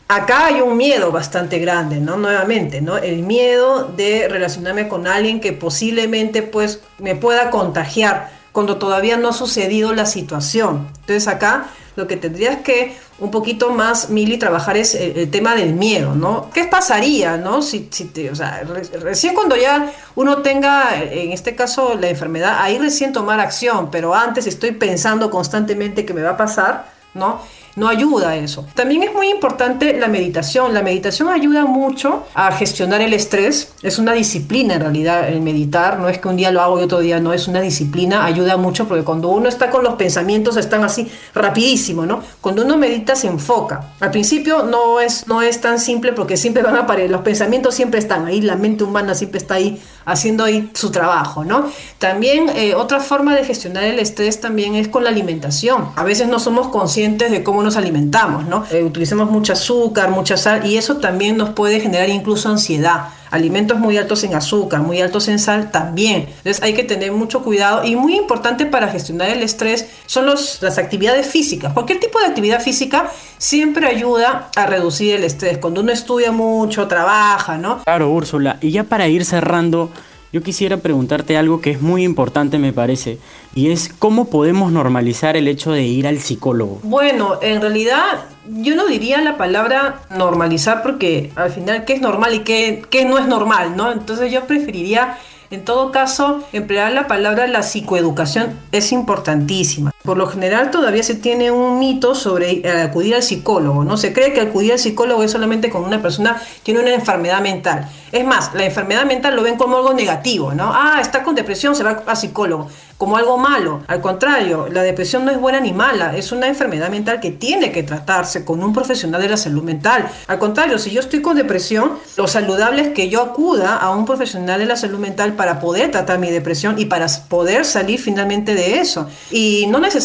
Acá 0.08 0.46
hay 0.46 0.60
un 0.60 0.76
miedo 0.76 1.10
bastante 1.10 1.58
grande, 1.58 1.96
¿no? 1.96 2.16
Nuevamente, 2.16 2.80
¿no? 2.80 2.96
El 2.96 3.22
miedo 3.22 3.84
de 3.84 4.28
relacionarme 4.28 4.86
con 4.86 5.06
alguien 5.08 5.40
que 5.40 5.52
posiblemente 5.52 6.42
pues 6.42 6.80
me 6.98 7.16
pueda 7.16 7.50
contagiar 7.50 8.30
cuando 8.52 8.76
todavía 8.76 9.16
no 9.16 9.30
ha 9.30 9.32
sucedido 9.32 9.94
la 9.94 10.06
situación. 10.06 10.88
Entonces 11.00 11.26
acá 11.26 11.66
lo 11.96 12.06
que 12.06 12.16
tendrías 12.16 12.58
que 12.58 12.96
un 13.18 13.30
poquito 13.30 13.70
más, 13.70 14.10
Mili, 14.10 14.36
trabajar 14.36 14.76
es 14.76 14.94
el, 14.94 15.30
tema 15.30 15.54
del 15.54 15.72
miedo, 15.72 16.14
¿no? 16.14 16.50
¿Qué 16.52 16.64
pasaría, 16.64 17.36
no? 17.38 17.62
Si, 17.62 17.88
si 17.90 18.04
te, 18.04 18.30
o 18.30 18.34
sea, 18.34 18.62
recién 19.00 19.34
cuando 19.34 19.56
ya 19.56 19.90
uno 20.14 20.42
tenga, 20.42 21.02
en 21.02 21.32
este 21.32 21.56
caso, 21.56 21.94
la 21.94 22.08
enfermedad, 22.08 22.58
ahí 22.60 22.78
recién 22.78 23.12
tomar 23.12 23.40
acción, 23.40 23.90
pero 23.90 24.14
antes 24.14 24.46
estoy 24.46 24.72
pensando 24.72 25.30
constantemente 25.30 26.04
que 26.04 26.12
me 26.12 26.22
va 26.22 26.30
a 26.30 26.36
pasar, 26.36 26.92
¿no? 27.14 27.40
No 27.76 27.88
ayuda 27.88 28.36
eso. 28.36 28.66
También 28.74 29.02
es 29.02 29.12
muy 29.12 29.28
importante 29.28 29.92
la 29.98 30.08
meditación. 30.08 30.72
La 30.72 30.82
meditación 30.82 31.28
ayuda 31.28 31.66
mucho 31.66 32.24
a 32.34 32.50
gestionar 32.50 33.02
el 33.02 33.12
estrés. 33.12 33.72
Es 33.82 33.98
una 33.98 34.14
disciplina 34.14 34.74
en 34.74 34.80
realidad 34.80 35.28
el 35.28 35.42
meditar. 35.42 35.98
No 35.98 36.08
es 36.08 36.18
que 36.18 36.26
un 36.26 36.36
día 36.36 36.50
lo 36.50 36.62
hago 36.62 36.80
y 36.80 36.82
otro 36.84 37.00
día 37.00 37.20
no. 37.20 37.34
Es 37.34 37.48
una 37.48 37.60
disciplina. 37.60 38.24
Ayuda 38.24 38.56
mucho 38.56 38.88
porque 38.88 39.04
cuando 39.04 39.28
uno 39.28 39.50
está 39.50 39.68
con 39.68 39.84
los 39.84 39.94
pensamientos 39.94 40.56
están 40.56 40.84
así 40.84 41.10
rapidísimo, 41.34 42.06
¿no? 42.06 42.22
Cuando 42.40 42.64
uno 42.64 42.78
medita 42.78 43.14
se 43.14 43.26
enfoca. 43.26 43.92
Al 44.00 44.10
principio 44.10 44.62
no 44.62 44.98
es, 45.00 45.26
no 45.28 45.42
es 45.42 45.60
tan 45.60 45.78
simple 45.78 46.14
porque 46.14 46.38
siempre 46.38 46.62
van 46.62 46.76
a 46.76 46.80
aparecer. 46.80 47.10
Los 47.10 47.20
pensamientos 47.20 47.74
siempre 47.74 48.00
están 48.00 48.24
ahí. 48.24 48.40
La 48.40 48.56
mente 48.56 48.84
humana 48.84 49.14
siempre 49.14 49.36
está 49.36 49.54
ahí 49.54 49.82
haciendo 50.06 50.44
ahí 50.44 50.70
su 50.72 50.90
trabajo, 50.90 51.44
¿no? 51.44 51.70
También 51.98 52.48
eh, 52.54 52.74
otra 52.74 53.00
forma 53.00 53.34
de 53.34 53.44
gestionar 53.44 53.84
el 53.84 53.98
estrés 53.98 54.40
también 54.40 54.76
es 54.76 54.88
con 54.88 55.04
la 55.04 55.10
alimentación. 55.10 55.90
A 55.94 56.04
veces 56.04 56.28
no 56.28 56.38
somos 56.38 56.68
conscientes 56.68 57.30
de 57.30 57.44
cómo 57.44 57.65
nos 57.66 57.76
alimentamos, 57.76 58.46
¿no? 58.46 58.64
Eh, 58.70 58.82
utilizamos 58.82 59.30
mucho 59.30 59.52
azúcar, 59.52 60.10
mucha 60.10 60.36
sal 60.36 60.64
y 60.64 60.78
eso 60.78 60.96
también 60.96 61.36
nos 61.36 61.50
puede 61.50 61.80
generar 61.80 62.08
incluso 62.08 62.48
ansiedad. 62.48 63.08
Alimentos 63.30 63.78
muy 63.78 63.98
altos 63.98 64.24
en 64.24 64.34
azúcar, 64.34 64.80
muy 64.80 65.00
altos 65.00 65.28
en 65.28 65.38
sal 65.38 65.70
también. 65.70 66.26
Entonces 66.28 66.62
hay 66.62 66.72
que 66.72 66.84
tener 66.84 67.12
mucho 67.12 67.42
cuidado 67.42 67.84
y 67.84 67.96
muy 67.96 68.16
importante 68.16 68.64
para 68.64 68.88
gestionar 68.88 69.28
el 69.28 69.42
estrés 69.42 69.88
son 70.06 70.26
los, 70.26 70.62
las 70.62 70.78
actividades 70.78 71.26
físicas. 71.26 71.72
Cualquier 71.72 72.00
tipo 72.00 72.18
de 72.20 72.26
actividad 72.26 72.62
física 72.62 73.10
siempre 73.36 73.86
ayuda 73.86 74.48
a 74.56 74.66
reducir 74.66 75.16
el 75.16 75.24
estrés. 75.24 75.58
Cuando 75.58 75.80
uno 75.80 75.92
estudia 75.92 76.32
mucho, 76.32 76.86
trabaja, 76.86 77.58
¿no? 77.58 77.82
Claro, 77.82 78.10
Úrsula. 78.10 78.58
Y 78.62 78.70
ya 78.70 78.84
para 78.84 79.08
ir 79.08 79.24
cerrando, 79.24 79.90
yo 80.32 80.42
quisiera 80.42 80.76
preguntarte 80.76 81.36
algo 81.36 81.60
que 81.60 81.72
es 81.72 81.82
muy 81.82 82.04
importante, 82.04 82.58
me 82.58 82.72
parece, 82.72 83.18
y 83.56 83.70
es 83.70 83.90
cómo 83.98 84.26
podemos 84.26 84.70
normalizar 84.70 85.34
el 85.36 85.48
hecho 85.48 85.72
de 85.72 85.82
ir 85.82 86.06
al 86.06 86.20
psicólogo. 86.20 86.78
Bueno, 86.82 87.38
en 87.40 87.62
realidad 87.62 88.26
yo 88.46 88.76
no 88.76 88.86
diría 88.86 89.22
la 89.22 89.38
palabra 89.38 90.02
normalizar 90.10 90.82
porque 90.82 91.32
al 91.36 91.50
final 91.50 91.86
qué 91.86 91.94
es 91.94 92.02
normal 92.02 92.34
y 92.34 92.40
qué, 92.40 92.84
qué 92.90 93.06
no 93.06 93.18
es 93.18 93.26
normal, 93.26 93.74
¿no? 93.74 93.90
Entonces 93.90 94.30
yo 94.30 94.44
preferiría 94.46 95.16
en 95.50 95.64
todo 95.64 95.92
caso, 95.92 96.42
emplear 96.52 96.92
la 96.92 97.06
palabra 97.06 97.46
la 97.46 97.62
psicoeducación 97.62 98.58
es 98.72 98.90
importantísima. 98.90 99.92
Por 100.06 100.16
lo 100.16 100.28
general 100.28 100.70
todavía 100.70 101.02
se 101.02 101.16
tiene 101.16 101.50
un 101.50 101.80
mito 101.80 102.14
sobre 102.14 102.60
eh, 102.66 102.82
acudir 102.82 103.16
al 103.16 103.24
psicólogo, 103.24 103.82
¿no? 103.82 103.96
Se 103.96 104.12
cree 104.12 104.32
que 104.32 104.40
acudir 104.40 104.72
al 104.72 104.78
psicólogo 104.78 105.24
es 105.24 105.32
solamente 105.32 105.68
cuando 105.68 105.88
una 105.88 106.00
persona 106.00 106.40
tiene 106.62 106.80
una 106.80 106.94
enfermedad 106.94 107.40
mental. 107.40 107.88
Es 108.12 108.24
más, 108.24 108.54
la 108.54 108.64
enfermedad 108.64 109.04
mental 109.04 109.34
lo 109.34 109.42
ven 109.42 109.56
como 109.56 109.76
algo 109.76 109.92
negativo, 109.92 110.54
¿no? 110.54 110.70
Ah, 110.72 110.98
está 111.00 111.24
con 111.24 111.34
depresión, 111.34 111.74
se 111.74 111.82
va 111.82 112.04
a 112.06 112.14
psicólogo 112.14 112.68
como 112.96 113.16
algo 113.16 113.36
malo. 113.36 113.82
Al 113.88 114.00
contrario, 114.00 114.68
la 114.70 114.82
depresión 114.82 115.24
no 115.24 115.32
es 115.32 115.40
buena 115.40 115.60
ni 115.60 115.72
mala, 115.72 116.16
es 116.16 116.32
una 116.32 116.46
enfermedad 116.46 116.88
mental 116.88 117.20
que 117.20 117.32
tiene 117.32 117.72
que 117.72 117.82
tratarse 117.82 118.44
con 118.44 118.62
un 118.62 118.72
profesional 118.72 119.20
de 119.20 119.28
la 119.28 119.36
salud 119.36 119.62
mental. 119.62 120.08
Al 120.28 120.38
contrario, 120.38 120.78
si 120.78 120.92
yo 120.92 121.00
estoy 121.00 121.20
con 121.20 121.36
depresión, 121.36 121.98
lo 122.16 122.28
saludable 122.28 122.82
es 122.82 122.88
que 122.90 123.10
yo 123.10 123.22
acuda 123.22 123.76
a 123.76 123.90
un 123.90 124.06
profesional 124.06 124.60
de 124.60 124.66
la 124.66 124.76
salud 124.76 124.98
mental 124.98 125.34
para 125.34 125.60
poder 125.60 125.90
tratar 125.90 126.18
mi 126.18 126.30
depresión 126.30 126.78
y 126.78 126.86
para 126.86 127.06
poder 127.28 127.64
salir 127.64 128.00
finalmente 128.00 128.54
de 128.54 128.78
eso. 128.78 129.08
Y 129.30 129.66
no 129.68 129.78
necesariamente 129.78 129.95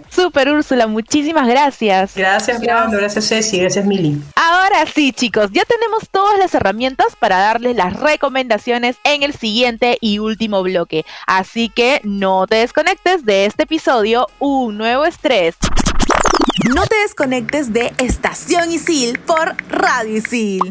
Super 0.10 0.52
Úrsula, 0.52 0.88
muchísimas 0.88 1.48
gracias. 1.48 2.14
Gracias, 2.14 2.62
Pablo, 2.62 2.98
gracias 2.98 3.30
Ceci, 3.30 3.58
gracias 3.58 3.86
Mili. 3.86 4.22
Ahora 4.36 4.86
sí, 4.94 5.14
chicos, 5.14 5.50
ya 5.54 5.64
tenemos 5.64 6.10
todas 6.12 6.38
las 6.38 6.54
herramientas 6.54 7.16
para 7.18 7.38
darles 7.38 7.78
las 7.78 7.98
recomendaciones 7.98 8.98
en 9.06 9.24
el 9.24 9.34
siguiente 9.34 9.98
y 10.02 10.20
último 10.20 10.62
bloque. 10.62 11.06
Así 11.26 11.70
que 11.70 12.02
no 12.04 12.46
te 12.48 12.65
desconectes 12.66 13.24
de 13.24 13.46
este 13.46 13.62
episodio, 13.62 14.26
un 14.40 14.76
nuevo 14.76 15.06
estrés. 15.06 15.56
No 16.74 16.88
te 16.88 16.96
desconectes 16.96 17.72
de 17.72 17.94
Estación 18.00 18.72
Isil 18.72 19.20
por 19.20 19.56
Radio 19.70 20.18
Isil. 20.18 20.62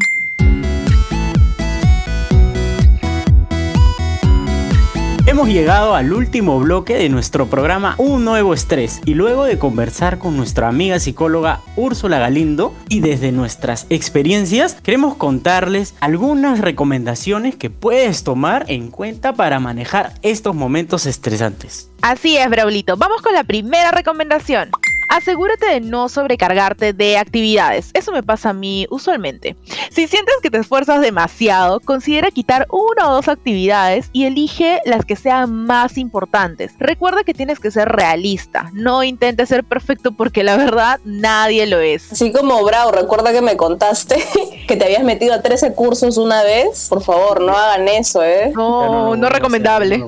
Hemos 5.35 5.49
llegado 5.49 5.95
al 5.95 6.13
último 6.13 6.57
bloque 6.61 6.95
de 6.95 7.09
nuestro 7.09 7.47
programa 7.47 7.95
Un 7.97 8.23
Nuevo 8.23 8.53
Estrés 8.53 9.01
y 9.03 9.15
luego 9.15 9.43
de 9.43 9.59
conversar 9.59 10.17
con 10.17 10.37
nuestra 10.37 10.69
amiga 10.69 10.97
psicóloga 10.97 11.59
Úrsula 11.75 12.19
Galindo 12.19 12.73
y 12.87 13.01
desde 13.01 13.33
nuestras 13.33 13.85
experiencias 13.89 14.75
queremos 14.81 15.17
contarles 15.17 15.93
algunas 15.99 16.61
recomendaciones 16.61 17.57
que 17.57 17.69
puedes 17.69 18.23
tomar 18.23 18.63
en 18.69 18.89
cuenta 18.89 19.33
para 19.33 19.59
manejar 19.59 20.13
estos 20.21 20.55
momentos 20.55 21.05
estresantes. 21.05 21.91
Así 22.01 22.37
es, 22.37 22.49
Braulito. 22.49 22.95
Vamos 22.95 23.21
con 23.21 23.33
la 23.33 23.43
primera 23.43 23.91
recomendación. 23.91 24.69
Asegúrate 25.15 25.65
de 25.65 25.79
no 25.79 26.09
sobrecargarte 26.09 26.91
de 26.91 27.17
actividades. 27.17 27.91
Eso 27.93 28.11
me 28.11 28.21
pasa 28.21 28.49
a 28.49 28.53
mí 28.53 28.85
usualmente. 28.89 29.55
Si 29.89 30.09
sientes 30.09 30.35
que 30.43 30.49
te 30.49 30.57
esfuerzas 30.57 30.99
demasiado, 30.99 31.79
considera 31.79 32.31
quitar 32.31 32.67
una 32.69 33.09
o 33.09 33.13
dos 33.13 33.29
actividades 33.29 34.09
y 34.11 34.25
elige 34.25 34.81
las 34.83 35.05
que 35.05 35.15
sean 35.15 35.65
más 35.65 35.97
importantes. 35.97 36.73
Recuerda 36.79 37.23
que 37.23 37.33
tienes 37.33 37.61
que 37.61 37.71
ser 37.71 37.87
realista. 37.87 38.69
No 38.73 39.03
intentes 39.03 39.47
ser 39.47 39.63
perfecto 39.63 40.11
porque 40.11 40.43
la 40.43 40.57
verdad 40.57 40.99
nadie 41.05 41.65
lo 41.65 41.79
es. 41.79 42.11
Así 42.11 42.33
como 42.33 42.61
Bravo, 42.65 42.91
recuerda 42.91 43.31
que 43.31 43.41
me 43.41 43.55
contaste 43.55 44.21
que 44.67 44.75
te 44.75 44.83
habías 44.83 45.05
metido 45.05 45.33
a 45.33 45.41
13 45.41 45.75
cursos 45.75 46.17
una 46.17 46.43
vez. 46.43 46.87
Por 46.89 47.01
favor, 47.01 47.39
no 47.39 47.55
hagan 47.55 47.87
eso, 47.87 48.21
¿eh? 48.21 48.51
No, 48.53 49.15
no, 49.15 49.29
recomendable. 49.29 50.03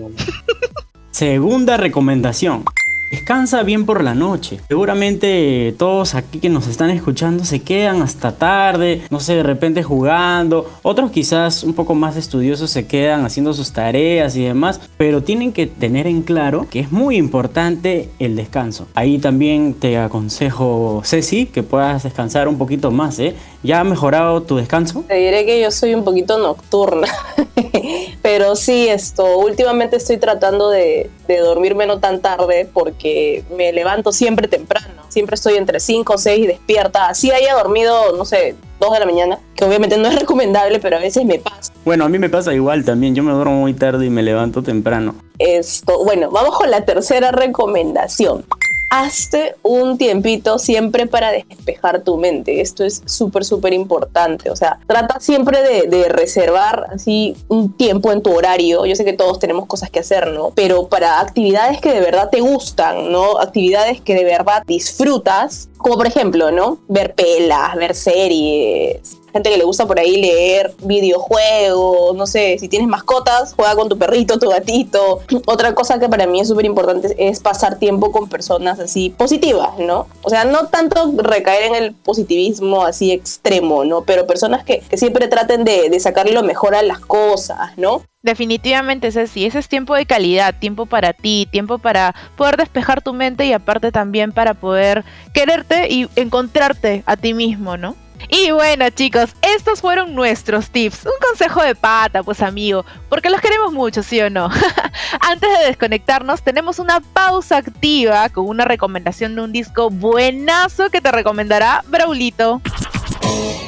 Segunda 1.11 1.77
recomendación. 1.77 2.65
Descansa 3.11 3.63
bien 3.63 3.85
por 3.85 4.03
la 4.03 4.13
noche. 4.13 4.59
Seguramente 4.67 5.73
todos 5.77 6.13
aquí 6.15 6.39
que 6.39 6.49
nos 6.49 6.67
están 6.67 6.89
escuchando 6.89 7.45
se 7.45 7.61
quedan 7.61 8.01
hasta 8.01 8.33
tarde, 8.33 9.01
no 9.09 9.19
sé, 9.19 9.35
de 9.35 9.43
repente 9.43 9.81
jugando. 9.81 10.69
Otros 10.83 11.11
quizás 11.11 11.63
un 11.63 11.73
poco 11.73 11.95
más 11.95 12.17
estudiosos 12.17 12.69
se 12.69 12.85
quedan 12.85 13.25
haciendo 13.25 13.53
sus 13.53 13.71
tareas 13.71 14.35
y 14.35 14.43
demás. 14.43 14.81
Pero 14.97 15.23
tienen 15.23 15.53
que 15.53 15.67
tener 15.67 16.05
en 16.05 16.21
claro 16.21 16.67
que 16.69 16.79
es 16.81 16.91
muy 16.91 17.15
importante 17.15 18.09
el 18.19 18.35
descanso. 18.35 18.87
Ahí 18.93 19.19
también 19.19 19.73
te 19.73 19.97
aconsejo, 19.97 21.01
Ceci, 21.05 21.45
que 21.45 21.63
puedas 21.63 22.03
descansar 22.03 22.47
un 22.47 22.57
poquito 22.57 22.91
más. 22.91 23.19
¿eh? 23.19 23.35
¿Ya 23.63 23.79
ha 23.79 23.83
mejorado 23.83 24.41
tu 24.43 24.57
descanso? 24.57 25.03
Te 25.07 25.15
diré 25.15 25.45
que 25.45 25.61
yo 25.61 25.71
soy 25.71 25.93
un 25.93 26.03
poquito 26.03 26.37
nocturna. 26.37 27.07
pero 28.21 28.55
sí, 28.55 28.89
esto, 28.89 29.37
últimamente 29.37 29.95
estoy 29.95 30.17
tratando 30.17 30.69
de, 30.69 31.09
de 31.27 31.37
dormirme 31.37 31.85
no 31.85 31.99
tan 31.99 32.21
tarde 32.21 32.67
porque 32.71 33.43
me 33.55 33.71
levanto 33.71 34.11
siempre 34.11 34.47
temprano. 34.47 35.03
Siempre 35.09 35.35
estoy 35.35 35.55
entre 35.55 35.79
5 35.79 36.13
o 36.13 36.17
6 36.17 36.47
despierta. 36.47 37.09
Así 37.09 37.31
haya 37.31 37.55
dormido, 37.55 38.15
no 38.17 38.25
sé, 38.25 38.55
2 38.79 38.93
de 38.93 38.99
la 38.99 39.05
mañana, 39.05 39.39
que 39.55 39.65
obviamente 39.65 39.97
no 39.97 40.07
es 40.07 40.19
recomendable, 40.19 40.79
pero 40.79 40.97
a 40.97 40.99
veces 40.99 41.25
me 41.25 41.39
pasa. 41.39 41.73
Bueno, 41.85 42.05
a 42.05 42.09
mí 42.09 42.19
me 42.19 42.29
pasa 42.29 42.53
igual 42.53 42.83
también. 42.83 43.15
Yo 43.15 43.23
me 43.23 43.31
duermo 43.31 43.61
muy 43.61 43.73
tarde 43.73 44.05
y 44.05 44.09
me 44.09 44.21
levanto 44.21 44.61
temprano. 44.61 45.15
Esto, 45.39 46.03
bueno, 46.03 46.29
vamos 46.31 46.57
con 46.57 46.69
la 46.69 46.85
tercera 46.85 47.31
recomendación 47.31 48.45
hazte 48.89 49.55
un 49.63 49.97
tiempito 49.97 50.59
siempre 50.59 51.07
para 51.07 51.31
despejar 51.31 52.03
tu 52.03 52.17
mente. 52.17 52.61
Esto 52.61 52.83
es 52.83 53.01
súper, 53.05 53.43
súper 53.45 53.73
importante. 53.73 54.49
O 54.49 54.55
sea, 54.55 54.79
trata 54.87 55.19
siempre 55.19 55.61
de, 55.61 56.07
reservar 56.07 56.87
así 56.93 57.35
un 57.49 57.73
tiempo 57.73 58.11
en 58.11 58.21
tu 58.21 58.31
horario. 58.33 58.85
Yo 58.85 58.95
sé 58.95 59.03
que 59.03 59.13
todos 59.13 59.39
tenemos 59.39 59.65
cosas 59.65 59.89
que 59.89 59.99
hacer, 59.99 60.31
¿no? 60.31 60.51
Pero 60.55 60.87
para 60.87 61.19
actividades 61.19 61.81
que 61.81 61.91
de 61.91 61.99
verdad 61.99 62.29
te 62.29 62.39
gustan, 62.39 63.11
¿no? 63.11 63.39
Actividades 63.39 63.99
que 63.99 64.15
de 64.15 64.23
verdad 64.23 64.63
disfrutas, 64.65 65.69
como 65.87 65.97
por 65.97 66.07
ejemplo, 66.07 66.51
¿no? 66.51 66.79
Ver 66.89 67.15
pelas, 67.15 67.75
ver 67.75 67.95
series, 67.95 69.17
gente 69.31 69.49
que 69.49 69.57
le 69.57 69.63
gusta 69.63 69.85
por 69.85 69.99
ahí 69.99 70.19
leer 70.19 70.73
videojuegos, 70.83 72.15
no 72.15 72.27
sé, 72.27 72.57
si 72.59 72.67
tienes 72.67 72.89
mascotas, 72.89 73.53
juega 73.55 73.73
con 73.75 73.87
tu 73.87 73.97
perrito, 73.97 74.37
tu 74.37 74.49
gatito. 74.49 75.21
Otra 75.45 75.73
cosa 75.75 75.97
que 75.97 76.09
para 76.09 76.27
mí 76.27 76.41
es 76.41 76.49
súper 76.49 76.65
importante 76.65 77.15
es 77.17 77.39
pasar 77.39 77.79
tiempo 77.79 78.11
con 78.11 78.27
personas 78.27 78.79
así 78.79 79.11
positivas, 79.11 79.77
¿no? 79.79 80.07
O 80.23 80.29
sea, 80.29 80.43
no 80.43 80.67
tanto 80.67 81.13
recaer 81.17 81.63
en 81.63 81.75
el 81.75 81.93
positivismo 81.93 82.83
así 82.83 83.13
extremo, 83.13 83.85
¿no? 83.85 84.01
Pero 84.01 84.27
personas 84.27 84.65
que, 84.65 84.83
siempre 84.97 85.29
traten 85.29 85.63
de, 85.63 85.89
de 85.89 85.99
sacarle 86.01 86.33
lo 86.33 86.43
mejor 86.43 86.75
a 86.75 86.81
las 86.81 86.99
cosas, 86.99 87.77
¿no? 87.77 88.01
Definitivamente 88.23 89.07
así, 89.07 89.45
ese 89.45 89.59
es 89.59 89.69
tiempo 89.69 89.95
de 89.95 90.05
calidad, 90.05 90.55
tiempo 90.57 90.87
para 90.87 91.13
ti, 91.13 91.47
tiempo 91.51 91.77
para 91.77 92.15
poder 92.35 92.57
despejar 92.57 93.01
tu 93.01 93.13
mente 93.13 93.45
y 93.45 93.53
aparte 93.53 93.91
también 93.91 94.31
para 94.31 94.55
poder 94.55 95.05
quererte 95.33 95.87
y 95.93 96.09
encontrarte 96.15 97.03
a 97.05 97.15
ti 97.15 97.33
mismo, 97.33 97.77
¿no? 97.77 97.95
Y 98.29 98.51
bueno 98.51 98.89
chicos, 98.89 99.35
estos 99.41 99.81
fueron 99.81 100.15
nuestros 100.15 100.71
tips. 100.71 101.05
Un 101.05 101.11
consejo 101.21 101.61
de 101.61 101.75
pata, 101.75 102.23
pues 102.23 102.41
amigo, 102.41 102.85
porque 103.09 103.29
los 103.29 103.39
queremos 103.39 103.71
mucho, 103.71 104.01
¿sí 104.01 104.19
o 104.19 104.29
no? 104.29 104.49
Antes 105.21 105.59
de 105.59 105.65
desconectarnos, 105.67 106.41
tenemos 106.41 106.79
una 106.79 106.99
pausa 106.99 107.57
activa 107.57 108.29
con 108.29 108.47
una 108.47 108.65
recomendación 108.65 109.35
de 109.35 109.41
un 109.41 109.53
disco 109.53 109.89
buenazo 109.89 110.89
que 110.89 111.01
te 111.01 111.11
recomendará 111.11 111.83
Braulito. 111.87 112.61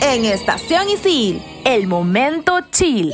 En 0.02 0.26
Estación 0.26 0.90
Isil, 0.90 1.42
el 1.66 1.88
momento 1.88 2.60
chill. 2.72 3.14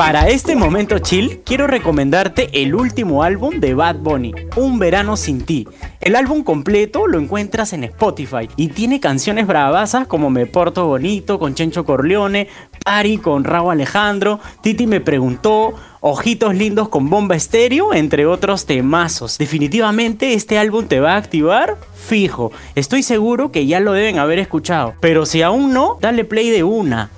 Para 0.00 0.30
este 0.30 0.56
momento 0.56 0.98
chill, 0.98 1.42
quiero 1.44 1.66
recomendarte 1.66 2.48
el 2.62 2.74
último 2.74 3.22
álbum 3.22 3.60
de 3.60 3.74
Bad 3.74 3.96
Bunny, 3.96 4.32
Un 4.56 4.78
Verano 4.78 5.14
Sin 5.14 5.42
Ti. 5.42 5.68
El 6.00 6.16
álbum 6.16 6.42
completo 6.42 7.06
lo 7.06 7.18
encuentras 7.18 7.74
en 7.74 7.84
Spotify 7.84 8.48
y 8.56 8.68
tiene 8.68 8.98
canciones 8.98 9.46
bravasas 9.46 10.06
como 10.06 10.30
Me 10.30 10.46
Porto 10.46 10.86
Bonito 10.86 11.38
con 11.38 11.54
Chencho 11.54 11.84
Corleone, 11.84 12.48
Pari 12.82 13.18
con 13.18 13.44
Raúl 13.44 13.72
Alejandro, 13.72 14.40
Titi 14.62 14.86
me 14.86 15.02
preguntó, 15.02 15.74
Ojitos 16.00 16.54
Lindos 16.54 16.88
con 16.88 17.10
Bomba 17.10 17.36
Estéreo, 17.36 17.92
entre 17.92 18.24
otros 18.24 18.64
temazos. 18.64 19.36
Definitivamente 19.36 20.32
este 20.32 20.56
álbum 20.56 20.86
te 20.86 20.98
va 21.00 21.12
a 21.12 21.18
activar 21.18 21.76
fijo. 21.94 22.52
Estoy 22.74 23.02
seguro 23.02 23.52
que 23.52 23.66
ya 23.66 23.80
lo 23.80 23.92
deben 23.92 24.18
haber 24.18 24.38
escuchado, 24.38 24.94
pero 25.00 25.26
si 25.26 25.42
aún 25.42 25.74
no, 25.74 25.98
dale 26.00 26.24
play 26.24 26.48
de 26.48 26.64
una. 26.64 27.10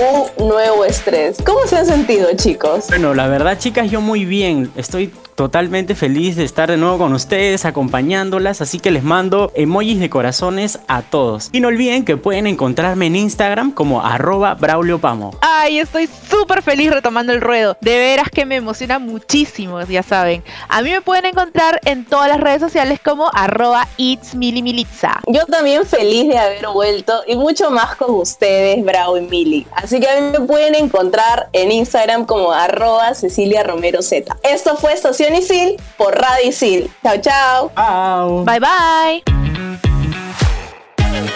Un 0.00 0.48
nuevo 0.48 0.84
estrés. 0.84 1.38
¿Cómo 1.44 1.66
se 1.66 1.76
han 1.76 1.86
sentido, 1.86 2.28
chicos? 2.34 2.86
Bueno, 2.88 3.14
la 3.14 3.26
verdad, 3.28 3.58
chicas, 3.58 3.90
yo 3.90 4.00
muy 4.00 4.24
bien. 4.24 4.70
Estoy 4.76 5.12
totalmente 5.40 5.94
feliz 5.94 6.36
de 6.36 6.44
estar 6.44 6.70
de 6.70 6.76
nuevo 6.76 6.98
con 6.98 7.14
ustedes, 7.14 7.64
acompañándolas, 7.64 8.60
así 8.60 8.78
que 8.78 8.90
les 8.90 9.02
mando 9.02 9.50
emojis 9.54 9.98
de 9.98 10.10
corazones 10.10 10.80
a 10.86 11.00
todos. 11.00 11.48
Y 11.50 11.60
no 11.60 11.68
olviden 11.68 12.04
que 12.04 12.18
pueden 12.18 12.46
encontrarme 12.46 13.06
en 13.06 13.16
Instagram 13.16 13.72
como 13.72 14.04
arroba 14.04 14.52
brauliopamo. 14.52 15.30
Ay, 15.40 15.78
estoy 15.78 16.10
súper 16.28 16.60
feliz 16.60 16.90
retomando 16.90 17.32
el 17.32 17.40
ruedo. 17.40 17.78
De 17.80 17.96
veras 17.96 18.28
que 18.28 18.44
me 18.44 18.56
emociona 18.56 18.98
muchísimo, 18.98 19.80
ya 19.80 20.02
saben. 20.02 20.44
A 20.68 20.82
mí 20.82 20.90
me 20.90 21.00
pueden 21.00 21.24
encontrar 21.24 21.80
en 21.86 22.04
todas 22.04 22.28
las 22.28 22.38
redes 22.38 22.60
sociales 22.60 23.00
como 23.02 23.30
arroba 23.32 23.88
itsmilimilitza. 23.96 25.20
Yo 25.26 25.46
también 25.46 25.86
feliz 25.86 26.28
de 26.28 26.36
haber 26.36 26.66
vuelto 26.66 27.22
y 27.26 27.36
mucho 27.36 27.70
más 27.70 27.96
con 27.96 28.10
ustedes, 28.10 28.84
Bravo 28.84 29.16
y 29.16 29.22
Mili. 29.22 29.66
Así 29.74 30.00
que 30.00 30.06
a 30.06 30.20
mí 30.20 30.32
me 30.32 30.40
pueden 30.46 30.74
encontrar 30.74 31.48
en 31.54 31.72
Instagram 31.72 32.26
como 32.26 32.52
arroba 32.52 33.14
Cecilia 33.14 33.62
Romero 33.62 34.02
Z. 34.02 34.36
Esto 34.42 34.76
fue 34.76 34.92
Estación 34.92 35.29
Isil 35.34 35.76
por 35.96 36.14
Radio 36.14 36.48
Isil. 36.48 36.90
Chao, 37.02 37.20
chao. 37.20 37.72
Chao. 37.74 38.44
Bye, 38.44 38.60
bye. 38.60 39.22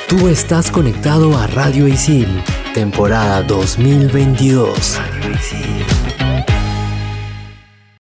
Tú 0.09 0.29
estás 0.29 0.71
conectado 0.71 1.37
a 1.37 1.47
Radio 1.49 1.89
Isil, 1.89 2.29
temporada 2.73 3.43
2022. 3.43 4.99
Radio 4.99 5.31
Isil. 5.33 6.24